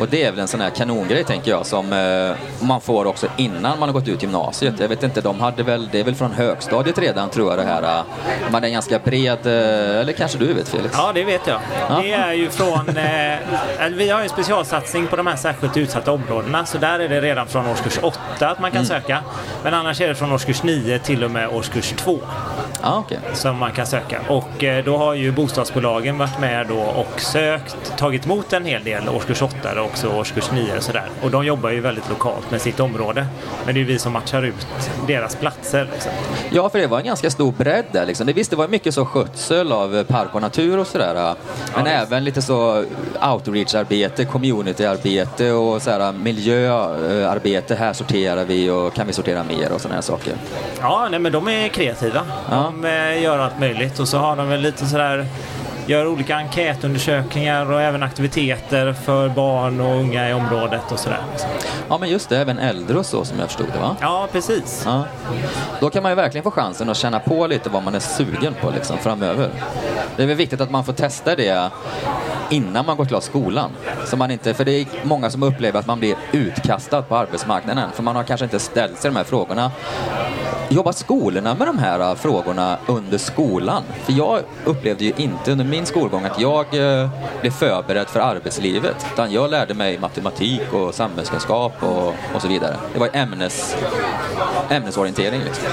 Och 0.00 0.08
det 0.08 0.24
är 0.24 0.30
väl 0.30 0.40
en 0.40 0.48
sån 0.48 0.60
här 0.60 0.70
kanongrej 0.70 1.24
tänker 1.24 1.50
jag 1.50 1.66
som 1.66 1.92
eh, 1.92 2.66
man 2.66 2.80
får 2.80 3.04
också 3.06 3.26
innan 3.36 3.78
man 3.78 3.88
har 3.88 3.92
gått 3.92 4.08
ut 4.08 4.22
gymnasiet. 4.22 4.74
Jag 4.80 4.88
vet 4.88 5.02
inte, 5.02 5.20
de 5.20 5.40
hade 5.40 5.62
väl, 5.62 5.88
det 5.92 6.00
är 6.00 6.04
väl 6.04 6.14
från 6.14 6.32
högstadiet 6.32 6.98
redan 6.98 7.30
tror 7.30 7.50
jag 7.50 7.58
det 7.58 7.64
här. 7.64 7.82
äh, 7.98 8.04
Man 8.52 8.64
är 8.64 8.68
ganska 8.68 8.98
bred, 8.98 9.46
eh, 9.46 10.00
eller 10.00 10.12
kanske 10.12 10.38
du 10.38 10.52
vet 10.52 10.68
Felix? 10.68 10.94
Ja, 10.98 11.10
det 11.14 11.24
vet 11.24 11.46
jag. 11.46 11.60
Ja. 11.88 12.00
Det 12.02 12.12
är 12.12 12.32
ju 12.32 12.50
från... 12.50 12.88
Eh, 12.96 13.88
vi 13.90 14.10
har 14.10 14.18
ju 14.18 14.24
en 14.24 14.28
specialsatsning 14.30 15.06
på 15.06 15.16
de 15.16 15.26
här 15.26 15.36
särskilt 15.36 15.76
utsatta 15.76 16.12
områdena. 16.12 16.66
Så 16.66 16.78
där 16.78 16.98
är 16.98 17.08
det 17.08 17.20
redan 17.20 17.46
från 17.46 17.66
årskurs 17.66 17.98
8 18.02 18.48
att 18.48 18.60
man 18.60 18.70
kan 18.70 18.86
söka. 18.86 19.18
Men 19.64 19.74
annars 19.74 20.00
är 20.00 20.08
det 20.08 20.14
från 20.14 20.32
årskurs 20.32 20.62
9 20.62 20.98
till 20.98 21.24
och 21.24 21.30
med 21.30 21.48
årskurs 21.48 21.94
2 21.96 22.18
Ja, 22.82 22.98
okej. 23.06 23.18
som 23.32 23.56
man 23.58 23.72
kan 23.72 23.86
söka. 23.86 24.20
Och 24.28 24.64
eh, 24.64 24.84
då 24.84 24.96
har 24.96 25.14
ju 25.14 25.32
bostadsbolagen 25.32 26.18
varit 26.18 26.40
med 26.40 26.66
då 26.66 26.78
och 26.80 27.20
sökt, 27.20 27.96
tagit 27.98 28.24
emot 28.24 28.52
en 28.52 28.64
hel 28.64 28.84
del 28.84 29.08
årskurs 29.08 29.42
8 29.42 29.80
och 29.80 29.86
också 29.86 30.08
årskurs 30.08 30.50
9 30.52 30.76
och 30.76 30.82
sådär. 30.82 31.04
Och 31.22 31.30
de 31.30 31.44
jobbar 31.46 31.70
ju 31.70 31.80
väldigt 31.80 32.08
lokalt 32.08 32.50
med 32.50 32.60
sitt 32.60 32.80
område. 32.80 33.26
Men 33.64 33.74
det 33.74 33.78
är 33.78 33.82
ju 33.82 33.86
vi 33.86 33.98
som 33.98 34.12
matchar 34.12 34.42
ut 34.42 34.66
deras 35.06 35.36
platser. 35.36 35.88
Liksom. 35.92 36.12
Ja, 36.50 36.68
för 36.68 36.78
det 36.78 36.86
var 36.86 36.98
en 36.98 37.04
ganska 37.04 37.30
stor 37.30 37.52
bredd 37.52 37.84
där. 37.92 38.06
Liksom. 38.06 38.26
Det, 38.26 38.32
visst, 38.32 38.50
det 38.50 38.56
var 38.56 38.68
mycket 38.68 38.94
så 38.94 39.04
skötsel 39.04 39.72
av 39.72 39.96
eh, 39.96 40.04
park 40.04 40.28
och 40.34 40.40
natur 40.40 40.78
och 40.78 40.86
sådär. 40.86 41.34
Men 41.76 41.86
Ja, 41.86 41.92
även 41.92 42.24
lite 42.24 42.42
så 42.42 42.84
outreach-arbete, 43.32 44.24
community-arbete 44.24 45.50
och 45.50 45.82
så 45.82 45.90
här, 45.90 46.12
miljöarbete. 46.12 47.74
Här 47.74 47.92
sorterar 47.92 48.44
vi 48.44 48.70
och 48.70 48.94
kan 48.94 49.06
vi 49.06 49.12
sortera 49.12 49.44
mer 49.44 49.72
och 49.72 49.80
sådana 49.80 49.94
här 49.94 50.02
saker. 50.02 50.34
Ja, 50.80 51.08
nej, 51.10 51.20
men 51.20 51.32
de 51.32 51.48
är 51.48 51.68
kreativa. 51.68 52.22
De 52.70 52.84
eh, 52.84 53.22
gör 53.22 53.38
allt 53.38 53.60
möjligt 53.60 53.98
och 53.98 54.08
så 54.08 54.18
har 54.18 54.36
de 54.36 54.48
väl 54.48 54.60
lite 54.60 54.86
sådär 54.86 55.26
gör 55.86 56.06
olika 56.06 56.36
enkätundersökningar 56.36 57.72
och 57.72 57.80
även 57.80 58.02
aktiviteter 58.02 58.92
för 58.92 59.28
barn 59.28 59.80
och 59.80 59.96
unga 59.96 60.30
i 60.30 60.32
området 60.32 60.92
och 60.92 60.98
sådär. 60.98 61.20
Ja, 61.88 61.98
men 61.98 62.08
just 62.08 62.28
det, 62.28 62.38
även 62.38 62.58
äldre 62.58 62.98
och 62.98 63.06
så 63.06 63.24
som 63.24 63.38
jag 63.38 63.48
förstod 63.48 63.66
det 63.72 63.78
va? 63.78 63.96
Ja, 64.00 64.28
precis. 64.32 64.82
Ja. 64.86 65.04
Då 65.80 65.90
kan 65.90 66.02
man 66.02 66.12
ju 66.12 66.16
verkligen 66.16 66.42
få 66.42 66.50
chansen 66.50 66.88
att 66.88 66.96
känna 66.96 67.20
på 67.20 67.46
lite 67.46 67.70
vad 67.70 67.82
man 67.82 67.94
är 67.94 68.00
sugen 68.00 68.54
på 68.60 68.70
liksom, 68.70 68.98
framöver. 68.98 69.50
Det 70.16 70.22
är 70.22 70.26
väl 70.26 70.36
viktigt 70.36 70.60
att 70.60 70.70
man 70.70 70.84
får 70.84 70.92
testa 70.92 71.36
det 71.36 71.70
innan 72.50 72.86
man 72.86 72.96
går 72.96 73.04
klart 73.04 73.22
skolan. 73.22 73.70
Så 74.04 74.16
man 74.16 74.30
inte, 74.30 74.54
för 74.54 74.64
det 74.64 74.72
är 74.72 74.86
många 75.02 75.30
som 75.30 75.42
upplever 75.42 75.78
att 75.78 75.86
man 75.86 75.98
blir 75.98 76.16
utkastad 76.32 77.02
på 77.02 77.16
arbetsmarknaden 77.16 77.90
för 77.94 78.02
man 78.02 78.16
har 78.16 78.22
kanske 78.22 78.44
inte 78.44 78.58
ställt 78.58 78.98
sig 78.98 79.10
de 79.10 79.16
här 79.16 79.24
frågorna. 79.24 79.70
Jobbar 80.72 80.92
skolorna 80.92 81.54
med 81.54 81.68
de 81.68 81.78
här 81.78 82.00
äh, 82.00 82.14
frågorna 82.14 82.78
under 82.86 83.18
skolan? 83.18 83.82
För 84.04 84.12
jag 84.12 84.40
upplevde 84.64 85.04
ju 85.04 85.12
inte 85.16 85.52
under 85.52 85.64
min 85.64 85.86
skolgång 85.86 86.24
att 86.24 86.40
jag 86.40 86.66
äh, 86.74 87.08
blev 87.40 87.50
förberedd 87.50 88.08
för 88.08 88.20
arbetslivet. 88.20 89.06
Utan 89.12 89.32
jag 89.32 89.50
lärde 89.50 89.74
mig 89.74 89.98
matematik 89.98 90.72
och 90.72 90.94
samhällskunskap 90.94 91.82
och, 91.82 92.14
och 92.34 92.42
så 92.42 92.48
vidare. 92.48 92.76
Det 92.92 93.00
var 93.00 93.08
ämnes, 93.12 93.76
ämnesorientering. 94.70 95.40
Liksom. 95.40 95.64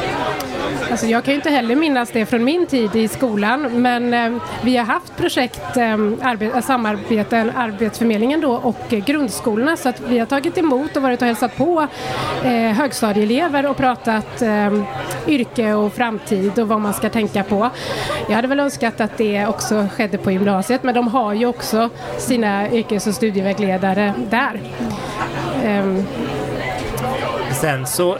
Alltså 0.91 1.07
jag 1.07 1.23
kan 1.23 1.31
ju 1.33 1.35
inte 1.35 1.49
heller 1.49 1.75
minnas 1.75 2.11
det 2.11 2.25
från 2.25 2.43
min 2.43 2.67
tid 2.67 2.95
i 2.95 3.07
skolan 3.07 3.81
men 3.81 4.13
eh, 4.13 4.41
vi 4.63 4.77
har 4.77 4.85
haft 4.85 5.17
projekt, 5.17 5.77
eh, 5.77 6.61
samarbeten, 6.61 7.51
Arbetsförmedlingen 7.55 8.41
då 8.41 8.51
och 8.53 8.93
eh, 8.93 9.05
grundskolorna 9.05 9.77
så 9.77 9.89
att 9.89 10.01
vi 10.01 10.19
har 10.19 10.25
tagit 10.25 10.57
emot 10.57 10.97
och 10.97 11.01
varit 11.03 11.21
och 11.21 11.27
hälsat 11.27 11.57
på 11.57 11.87
eh, 12.43 12.51
högstadieelever 12.51 13.65
och 13.65 13.77
pratat 13.77 14.41
eh, 14.41 14.83
yrke 15.27 15.73
och 15.73 15.93
framtid 15.93 16.59
och 16.59 16.67
vad 16.67 16.81
man 16.81 16.93
ska 16.93 17.09
tänka 17.09 17.43
på. 17.43 17.69
Jag 18.27 18.35
hade 18.35 18.47
väl 18.47 18.59
önskat 18.59 19.01
att 19.01 19.17
det 19.17 19.47
också 19.47 19.87
skedde 19.95 20.17
på 20.17 20.31
gymnasiet 20.31 20.83
men 20.83 20.95
de 20.95 21.07
har 21.07 21.33
ju 21.33 21.45
också 21.45 21.89
sina 22.17 22.71
yrkes 22.71 23.07
och 23.07 23.13
studievägledare 23.13 24.13
där. 24.29 24.59
Um. 25.65 26.05
Sen 27.51 27.85
så 27.85 28.17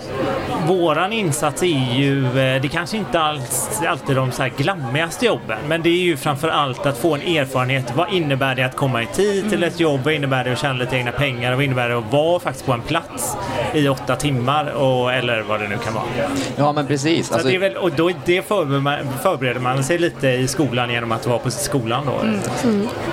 våran 0.68 1.14
insats 1.14 1.64
är 1.64 1.96
ju, 1.96 2.26
eh, 2.26 2.62
det 2.62 2.68
kanske 2.72 2.98
inte 2.98 3.20
alls, 3.20 3.82
alltid 3.88 4.16
de 4.16 4.32
så 4.32 4.42
här 4.42 4.52
glammigaste 4.58 5.26
jobben, 5.26 5.58
men 5.68 5.82
det 5.82 5.90
är 5.90 6.02
ju 6.02 6.18
framför 6.18 6.48
allt 6.50 6.86
att 6.86 6.98
få 6.98 7.16
en 7.16 7.22
erfarenhet. 7.22 7.94
Vad 7.96 8.14
innebär 8.14 8.56
det 8.56 8.64
att 8.64 8.76
komma 8.76 9.04
i 9.04 9.06
tid 9.06 9.50
till 9.50 9.64
ett 9.64 9.80
jobb? 9.80 10.00
Vad 10.04 10.14
innebär 10.14 10.44
det 10.44 10.52
att 10.52 10.60
tjäna 10.60 10.74
lite 10.74 10.96
egna 10.96 11.12
pengar? 11.12 11.56
Vad 11.56 11.64
innebär 11.64 11.90
det 11.90 11.98
att 11.98 12.14
vara 12.14 12.40
faktiskt 12.40 12.66
på 12.66 12.72
en 12.74 12.82
plats 12.82 13.38
i 13.74 13.88
åtta 13.88 14.16
timmar? 14.16 14.66
Och, 14.72 15.14
eller 15.14 15.42
vad 15.42 15.60
det 15.60 15.68
nu 15.68 15.78
kan 15.78 15.94
vara. 15.94 16.04
Ja, 16.56 16.72
men 16.74 16.88
precis. 16.88 17.28
Så 17.28 17.34
Alltså, 17.34 17.50
det 17.50 17.56
är 17.56 17.60
väl, 17.60 17.78
och 17.78 17.92
då, 17.92 18.12
det 18.26 18.48
förbereder 18.48 18.82
man, 18.82 18.98
förbereder 19.22 19.60
man 19.60 19.84
sig 19.84 19.98
lite 19.98 20.28
i 20.28 20.48
skolan 20.48 20.90
genom 20.90 21.12
att 21.12 21.28
vara 21.28 21.40
på 21.40 21.52
skolan 21.52 22.06
då. 22.06 22.14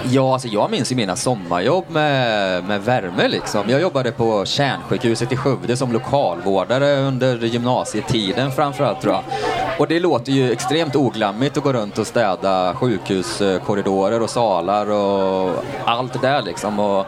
Ja, 0.05 0.33
alltså 0.33 0.49
jag 0.49 0.71
minns 0.71 0.93
ju 0.93 0.97
mina 0.97 1.17
sommarjobb 1.17 1.85
med, 1.89 2.65
med 2.65 2.83
värme 2.85 3.29
liksom. 3.29 3.65
Jag 3.69 3.81
jobbade 3.81 4.13
på 4.13 4.45
Kärnsjukhuset 4.45 5.33
i 5.33 5.37
Skövde 5.37 5.77
som 5.77 5.93
lokalvårdare 5.93 6.97
under 6.97 7.44
gymnasietiden 7.47 8.53
framförallt 8.53 9.01
tror 9.01 9.15
jag. 9.15 9.23
Och 9.79 9.89
det 9.89 10.01
låter 10.01 10.33
ju 10.33 10.53
extremt 10.53 10.97
oglammigt 10.97 11.57
att 11.57 11.63
gå 11.63 11.73
runt 11.73 11.99
och 11.99 12.07
städa 12.07 12.75
sjukhuskorridorer 12.75 14.23
och 14.23 14.31
salar 14.31 14.91
och 14.91 15.65
allt 15.85 16.13
det 16.13 16.19
där 16.19 16.43
liksom. 16.43 16.79
Och, 16.79 17.07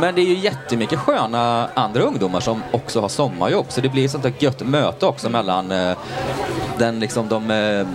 men 0.00 0.14
det 0.14 0.20
är 0.20 0.26
ju 0.26 0.34
jättemycket 0.34 0.98
sköna 0.98 1.68
andra 1.74 2.02
ungdomar 2.02 2.40
som 2.40 2.62
också 2.72 3.00
har 3.00 3.08
sommarjobb 3.08 3.66
så 3.68 3.80
det 3.80 3.88
blir 3.88 4.04
ett 4.04 4.10
sånt 4.10 4.22
där 4.22 4.32
gött 4.38 4.60
möte 4.66 5.06
också 5.06 5.28
mellan 5.28 5.72
eh, 5.72 5.96
den, 6.80 7.00
liksom, 7.00 7.28
de, 7.28 7.50
eh, 7.50 7.86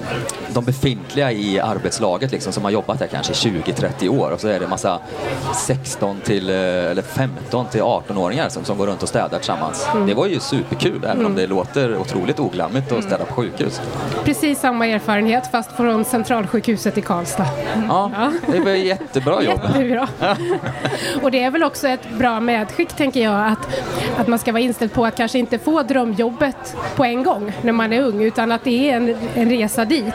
de 0.54 0.66
befintliga 0.66 1.32
i 1.32 1.60
arbetslaget 1.60 2.32
liksom, 2.32 2.54
som 2.54 2.64
har 2.64 2.72
jobbat 2.72 3.00
där 3.00 3.08
kanske 3.08 3.34
20-30 3.34 4.10
år 4.10 4.32
och 4.32 4.42
så 4.42 4.48
är 4.48 4.60
det 4.60 4.68
massa 4.68 5.00
16 5.56 6.20
till, 6.24 6.50
eh, 6.50 6.56
eller 6.56 7.02
15 7.02 7.66
till 7.68 7.82
18-åringar 7.82 8.50
som, 8.50 8.66
som 8.66 8.78
går 8.78 8.88
runt 8.88 9.04
och 9.04 9.10
städar 9.10 9.38
tillsammans. 9.38 9.88
Det 10.08 10.14
var 10.14 10.28
ju 10.28 10.40
superkul 10.40 11.04
även 11.04 11.26
om 11.26 11.36
det 11.36 11.48
låter 11.48 11.98
otroligt 11.98 12.40
oglammigt 12.40 12.92
att 12.92 13.04
städa 13.04 13.26
på 13.26 13.34
sjukhus. 13.34 13.82
Precis 14.24 14.60
samma 14.60 14.88
erfarenhet 14.88 15.52
fast 15.52 15.72
från 15.72 16.06
Centralsjukhuset 16.06 16.98
i 16.98 17.02
Karlstad. 17.02 17.48
Ja, 17.88 18.12
det 18.52 18.60
var 18.60 18.72
jättebra 18.72 19.44
jobb. 19.44 19.62
Jättebra. 19.64 20.08
Och 21.22 21.32
det 21.32 21.44
är 21.44 21.52
väl 21.52 21.64
också 21.64 21.88
ett 21.88 22.10
bra 22.18 22.40
medskick 22.40 22.90
tänker 22.90 23.24
jag 23.24 23.48
att, 23.48 23.68
att 24.18 24.28
man 24.28 24.40
ska 24.40 24.52
vara 24.52 24.62
inställd 24.62 24.94
på 24.94 25.06
att 25.06 25.16
kanske 25.18 25.40
inte 25.40 25.60
få 25.60 25.84
drömjobbet 25.84 26.76
på 26.96 27.04
en 27.04 27.24
gång 27.24 27.52
när 27.62 27.72
man 27.72 27.94
är 27.94 28.02
ung 28.02 28.24
utan 28.24 28.52
att 28.52 28.64
det 28.64 28.75
är 28.76 28.98
en, 28.98 29.16
en 29.36 29.50
resa 29.50 29.86
dit. 29.86 30.14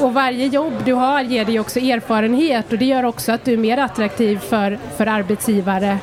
Och 0.00 0.14
varje 0.14 0.46
jobb 0.46 0.72
du 0.84 0.92
har 0.92 1.22
ger 1.22 1.44
dig 1.44 1.60
också 1.60 1.80
erfarenhet 1.80 2.72
och 2.72 2.78
det 2.78 2.84
gör 2.84 3.04
också 3.04 3.32
att 3.32 3.44
du 3.44 3.52
är 3.52 3.56
mer 3.56 3.78
attraktiv 3.78 4.38
för, 4.38 4.78
för 4.96 5.06
arbetsgivare 5.06 5.98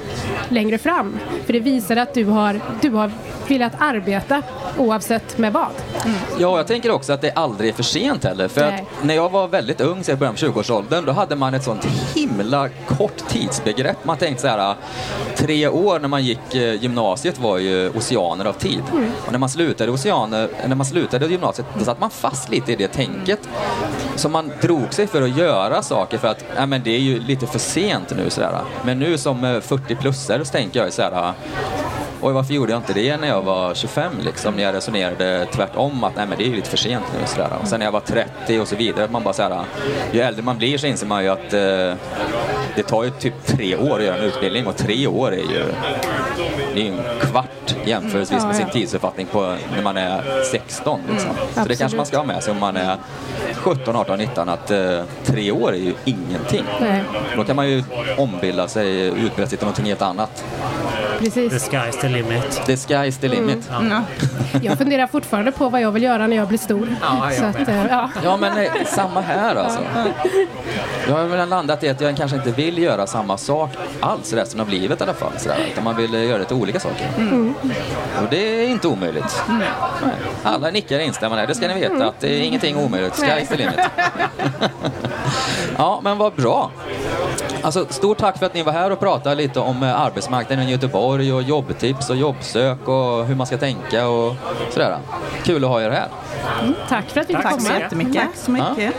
längre 0.50 0.78
fram. 0.78 1.20
För 1.46 1.54
det 1.54 1.60
visar 1.60 1.96
att 1.98 2.14
du 2.14 2.26
har, 2.26 2.62
du 2.82 2.90
har 2.90 3.12
velat 3.48 3.74
arbeta 3.80 4.42
oavsett 4.78 5.38
med 5.38 5.54
vad. 5.54 5.68
Ja, 6.40 6.58
jag 6.58 6.68
tänker 6.68 6.92
också 6.92 7.14
att 7.14 7.22
det 7.22 7.32
aldrig 7.32 7.70
är 7.70 7.74
för 7.74 7.84
sent 7.84 8.24
heller. 8.24 8.48
För 8.48 8.64
att 8.64 8.82
när 9.04 9.16
jag 9.16 9.30
var 9.30 9.48
väldigt 9.48 9.82
ung, 9.82 10.04
så 10.04 10.12
i 10.12 10.16
början 10.16 10.34
av 10.34 10.38
20-årsåldern, 10.38 11.06
då 11.06 11.12
hade 11.12 11.36
man 11.36 11.54
ett 11.54 11.64
sånt 11.64 11.88
himla 12.16 12.70
kort 12.88 13.28
tidsbegrepp. 13.28 14.06
Man 14.06 14.18
tänkte 14.18 14.42
så 14.42 14.48
här, 14.48 14.76
tre 15.36 15.68
år 15.68 16.00
när 16.00 16.08
man 16.08 16.24
gick 16.24 16.56
eh, 16.56 16.74
gymnasiet 16.84 17.40
var 17.40 17.58
ju 17.58 17.90
oceaner 17.90 18.46
av 18.46 18.54
tid. 18.54 18.82
Och 19.26 19.32
när 19.32 19.40
man 19.40 19.50
slutade 19.50 19.92
oceaner, 19.92 20.50
när 20.68 20.76
man 20.76 20.86
slutade 20.86 21.26
gymnasiet, 21.26 21.55
då 21.78 21.86
satt 21.86 22.00
man 22.00 22.10
fast 22.10 22.50
lite 22.50 22.72
i 22.72 22.76
det 22.76 22.88
tänket. 22.88 23.40
Så 24.16 24.30
man 24.30 24.52
drog 24.62 24.94
sig 24.94 25.08
för 25.08 25.22
att 25.22 25.38
göra 25.38 25.82
saker 25.82 26.18
för 26.18 26.28
att, 26.28 26.46
äh, 26.58 26.66
men 26.66 26.84
det 26.84 26.96
är 26.96 27.00
ju 27.00 27.20
lite 27.20 27.48
för 27.48 27.60
sent 27.60 28.14
nu 28.18 28.30
sådär. 28.30 28.62
Men 28.86 29.00
nu 29.00 29.18
som 29.18 29.44
eh, 29.44 29.48
40-plussare 29.48 30.44
så 30.44 30.52
tänker 30.52 30.84
jag 30.84 30.94
såhär, 30.94 31.12
ah, 31.12 31.34
Oj, 32.22 32.34
varför 32.34 32.54
gjorde 32.54 32.72
jag 32.72 32.80
inte 32.80 32.94
det 32.94 33.18
när 33.18 33.28
jag 33.28 33.42
var 33.42 33.74
25 33.74 34.14
liksom? 34.24 34.56
När 34.56 34.64
jag 34.64 34.76
resonerade 34.76 35.48
tvärtom 35.52 36.04
att 36.04 36.16
nej 36.16 36.28
men 36.28 36.38
det 36.38 36.44
är 36.44 36.48
ju 36.48 36.56
lite 36.56 36.70
för 36.70 36.78
sent 36.78 37.04
nu 37.20 37.28
sådär. 37.28 37.50
Och 37.62 37.68
sen 37.68 37.80
när 37.80 37.88
jag 37.88 37.92
var 37.92 38.00
30 38.00 38.60
och 38.60 38.68
så 38.68 38.76
vidare, 38.76 39.06
att 39.06 39.12
man 39.12 39.24
bara 39.24 39.34
såhär, 39.34 39.52
ah, 39.52 39.66
ju 40.12 40.22
äldre 40.22 40.44
man 40.44 40.58
blir 40.58 40.78
så 40.78 40.88
inser 40.88 41.08
man 41.08 41.24
ju 41.24 41.30
att 41.30 41.54
eh, 41.54 41.94
det 42.76 42.84
tar 42.88 43.04
ju 43.04 43.10
typ 43.10 43.46
tre 43.46 43.78
år 43.78 44.00
att 44.00 44.06
göra 44.06 44.18
en 44.18 44.24
utbildning 44.24 44.68
och 44.68 44.78
tre 44.78 45.08
år 45.08 45.32
är 45.34 45.38
ju, 45.38 45.66
det 46.74 46.80
är 46.80 46.84
ju 46.84 46.90
en 46.90 47.00
kvart 47.22 47.76
jämförelsevis 47.86 48.46
med 48.46 48.56
sin 48.56 48.70
tidsuppfattning 48.70 49.28
på 49.28 49.56
när 49.76 49.84
man 49.84 49.98
är 49.98 50.44
16 50.52 51.00
liksom. 51.12 51.32
Så 51.54 51.66
det 51.68 51.76
kanske 51.76 51.98
man 51.98 52.06
ska 52.06 52.18
ha 52.18 52.26
med 52.26 52.44
sig 52.44 52.52
om 52.52 52.60
man 52.60 52.78
är 52.78 52.98
17, 53.54 53.96
18, 53.96 54.18
19 54.20 54.50
att 54.50 54.72
eh, 54.72 55.02
tre 55.26 55.52
år 55.52 55.74
är 55.74 55.78
ju 55.78 55.94
ingenting. 56.06 56.64
Nej, 56.82 57.04
Då 57.36 57.44
kan 57.44 57.56
man 57.56 57.70
ju 57.70 57.84
ombilda 58.18 58.68
sig, 58.68 59.08
utbilda 59.08 59.48
sig 59.48 59.58
till 59.58 59.66
någonting 59.66 59.86
helt 59.86 60.02
annat. 60.02 60.46
The 61.20 61.24
precis. 61.26 61.70
sky's 61.70 62.02
the 62.02 62.10
limit. 62.10 62.62
The 62.66 62.76
sky's 62.76 63.20
the 63.20 63.28
limit. 63.28 63.70
Jag 64.62 64.78
funderar 64.78 65.08
fortfarande 65.08 65.52
på 65.52 65.70
vad 65.70 65.82
jag 65.82 65.92
vill 65.92 66.04
göra 66.04 66.28
när 66.28 66.36
jag 66.36 66.48
blir 66.48 66.58
stor. 66.58 66.96
Ja, 67.02 67.34
jag 67.34 67.40
Så 67.40 67.44
att, 67.62 67.68
eh, 67.68 67.86
ja. 67.90 68.10
Ja, 68.24 68.38
men 68.38 68.58
eh, 68.58 68.72
samma 68.86 69.22
här 69.22 69.56
alltså. 69.56 69.80
Jag 71.08 71.16
har 71.16 71.24
väl 71.24 71.50
landat 71.50 71.84
i 71.84 71.90
att 71.90 72.02
jag 72.02 72.18
kanske 72.18 72.38
inte 72.38 72.52
vill 72.52 72.78
göra 72.78 73.08
samma 73.08 73.38
sak 73.38 73.70
alls 74.00 74.34
resten 74.34 74.60
av 74.60 74.70
livet 74.70 75.00
i 75.00 75.04
alla 75.04 75.14
fall. 75.14 75.32
Sådär. 75.38 75.58
Utan 75.72 75.84
man 75.84 75.96
vill 75.96 76.16
eh, 76.16 76.24
göra 76.24 76.38
lite 76.38 76.54
olika 76.54 76.80
saker. 76.80 77.10
Och 78.24 78.30
det 78.30 78.64
är 78.64 78.68
inte 78.68 78.88
omöjligt. 78.88 79.44
Nej. 79.50 79.68
Alla 80.44 80.72
nickar 80.72 81.00
instämmande. 81.00 81.46
Det 81.46 81.56
ska 81.56 81.68
ni 81.68 81.80
veta 81.80 82.08
att 82.08 82.20
det 82.20 82.28
är 82.28 82.42
ingenting 82.42 82.78
omöjligt. 82.78 83.14
Sky's 83.14 83.48
the 83.48 83.58
limit. 83.58 83.80
ja, 85.78 86.00
men 86.04 86.18
vad 86.18 86.34
bra. 86.34 86.72
Alltså, 87.66 87.86
stort 87.90 88.18
tack 88.18 88.38
för 88.38 88.46
att 88.46 88.54
ni 88.54 88.64
var 88.64 88.72
här 88.72 88.92
och 88.92 89.00
pratade 89.00 89.36
lite 89.36 89.60
om 89.60 89.84
eh, 89.84 90.02
arbetsmarknaden 90.02 90.68
i 90.68 90.72
Göteborg 90.72 91.34
och 91.34 91.42
jobbtips 91.42 92.10
och 92.10 92.16
jobbsök 92.16 92.88
och 92.88 93.26
hur 93.26 93.36
man 93.36 93.48
ska 93.48 93.58
tänka 93.58 94.08
och 94.08 94.36
sådär. 94.72 94.98
Kul 95.44 95.64
att 95.64 95.70
ha 95.70 95.82
er 95.82 95.90
här. 95.90 96.08
Tack 96.90 97.10
för 97.10 97.22
att 97.22 97.30
vi 97.30 97.34
fick 97.34 97.44
Tack 97.44 97.52
komma. 97.52 97.70
så 97.70 97.80
Jättemycket. 97.80 98.16
Tack 98.16 98.36
så 98.36 98.52
mycket. 98.52 98.94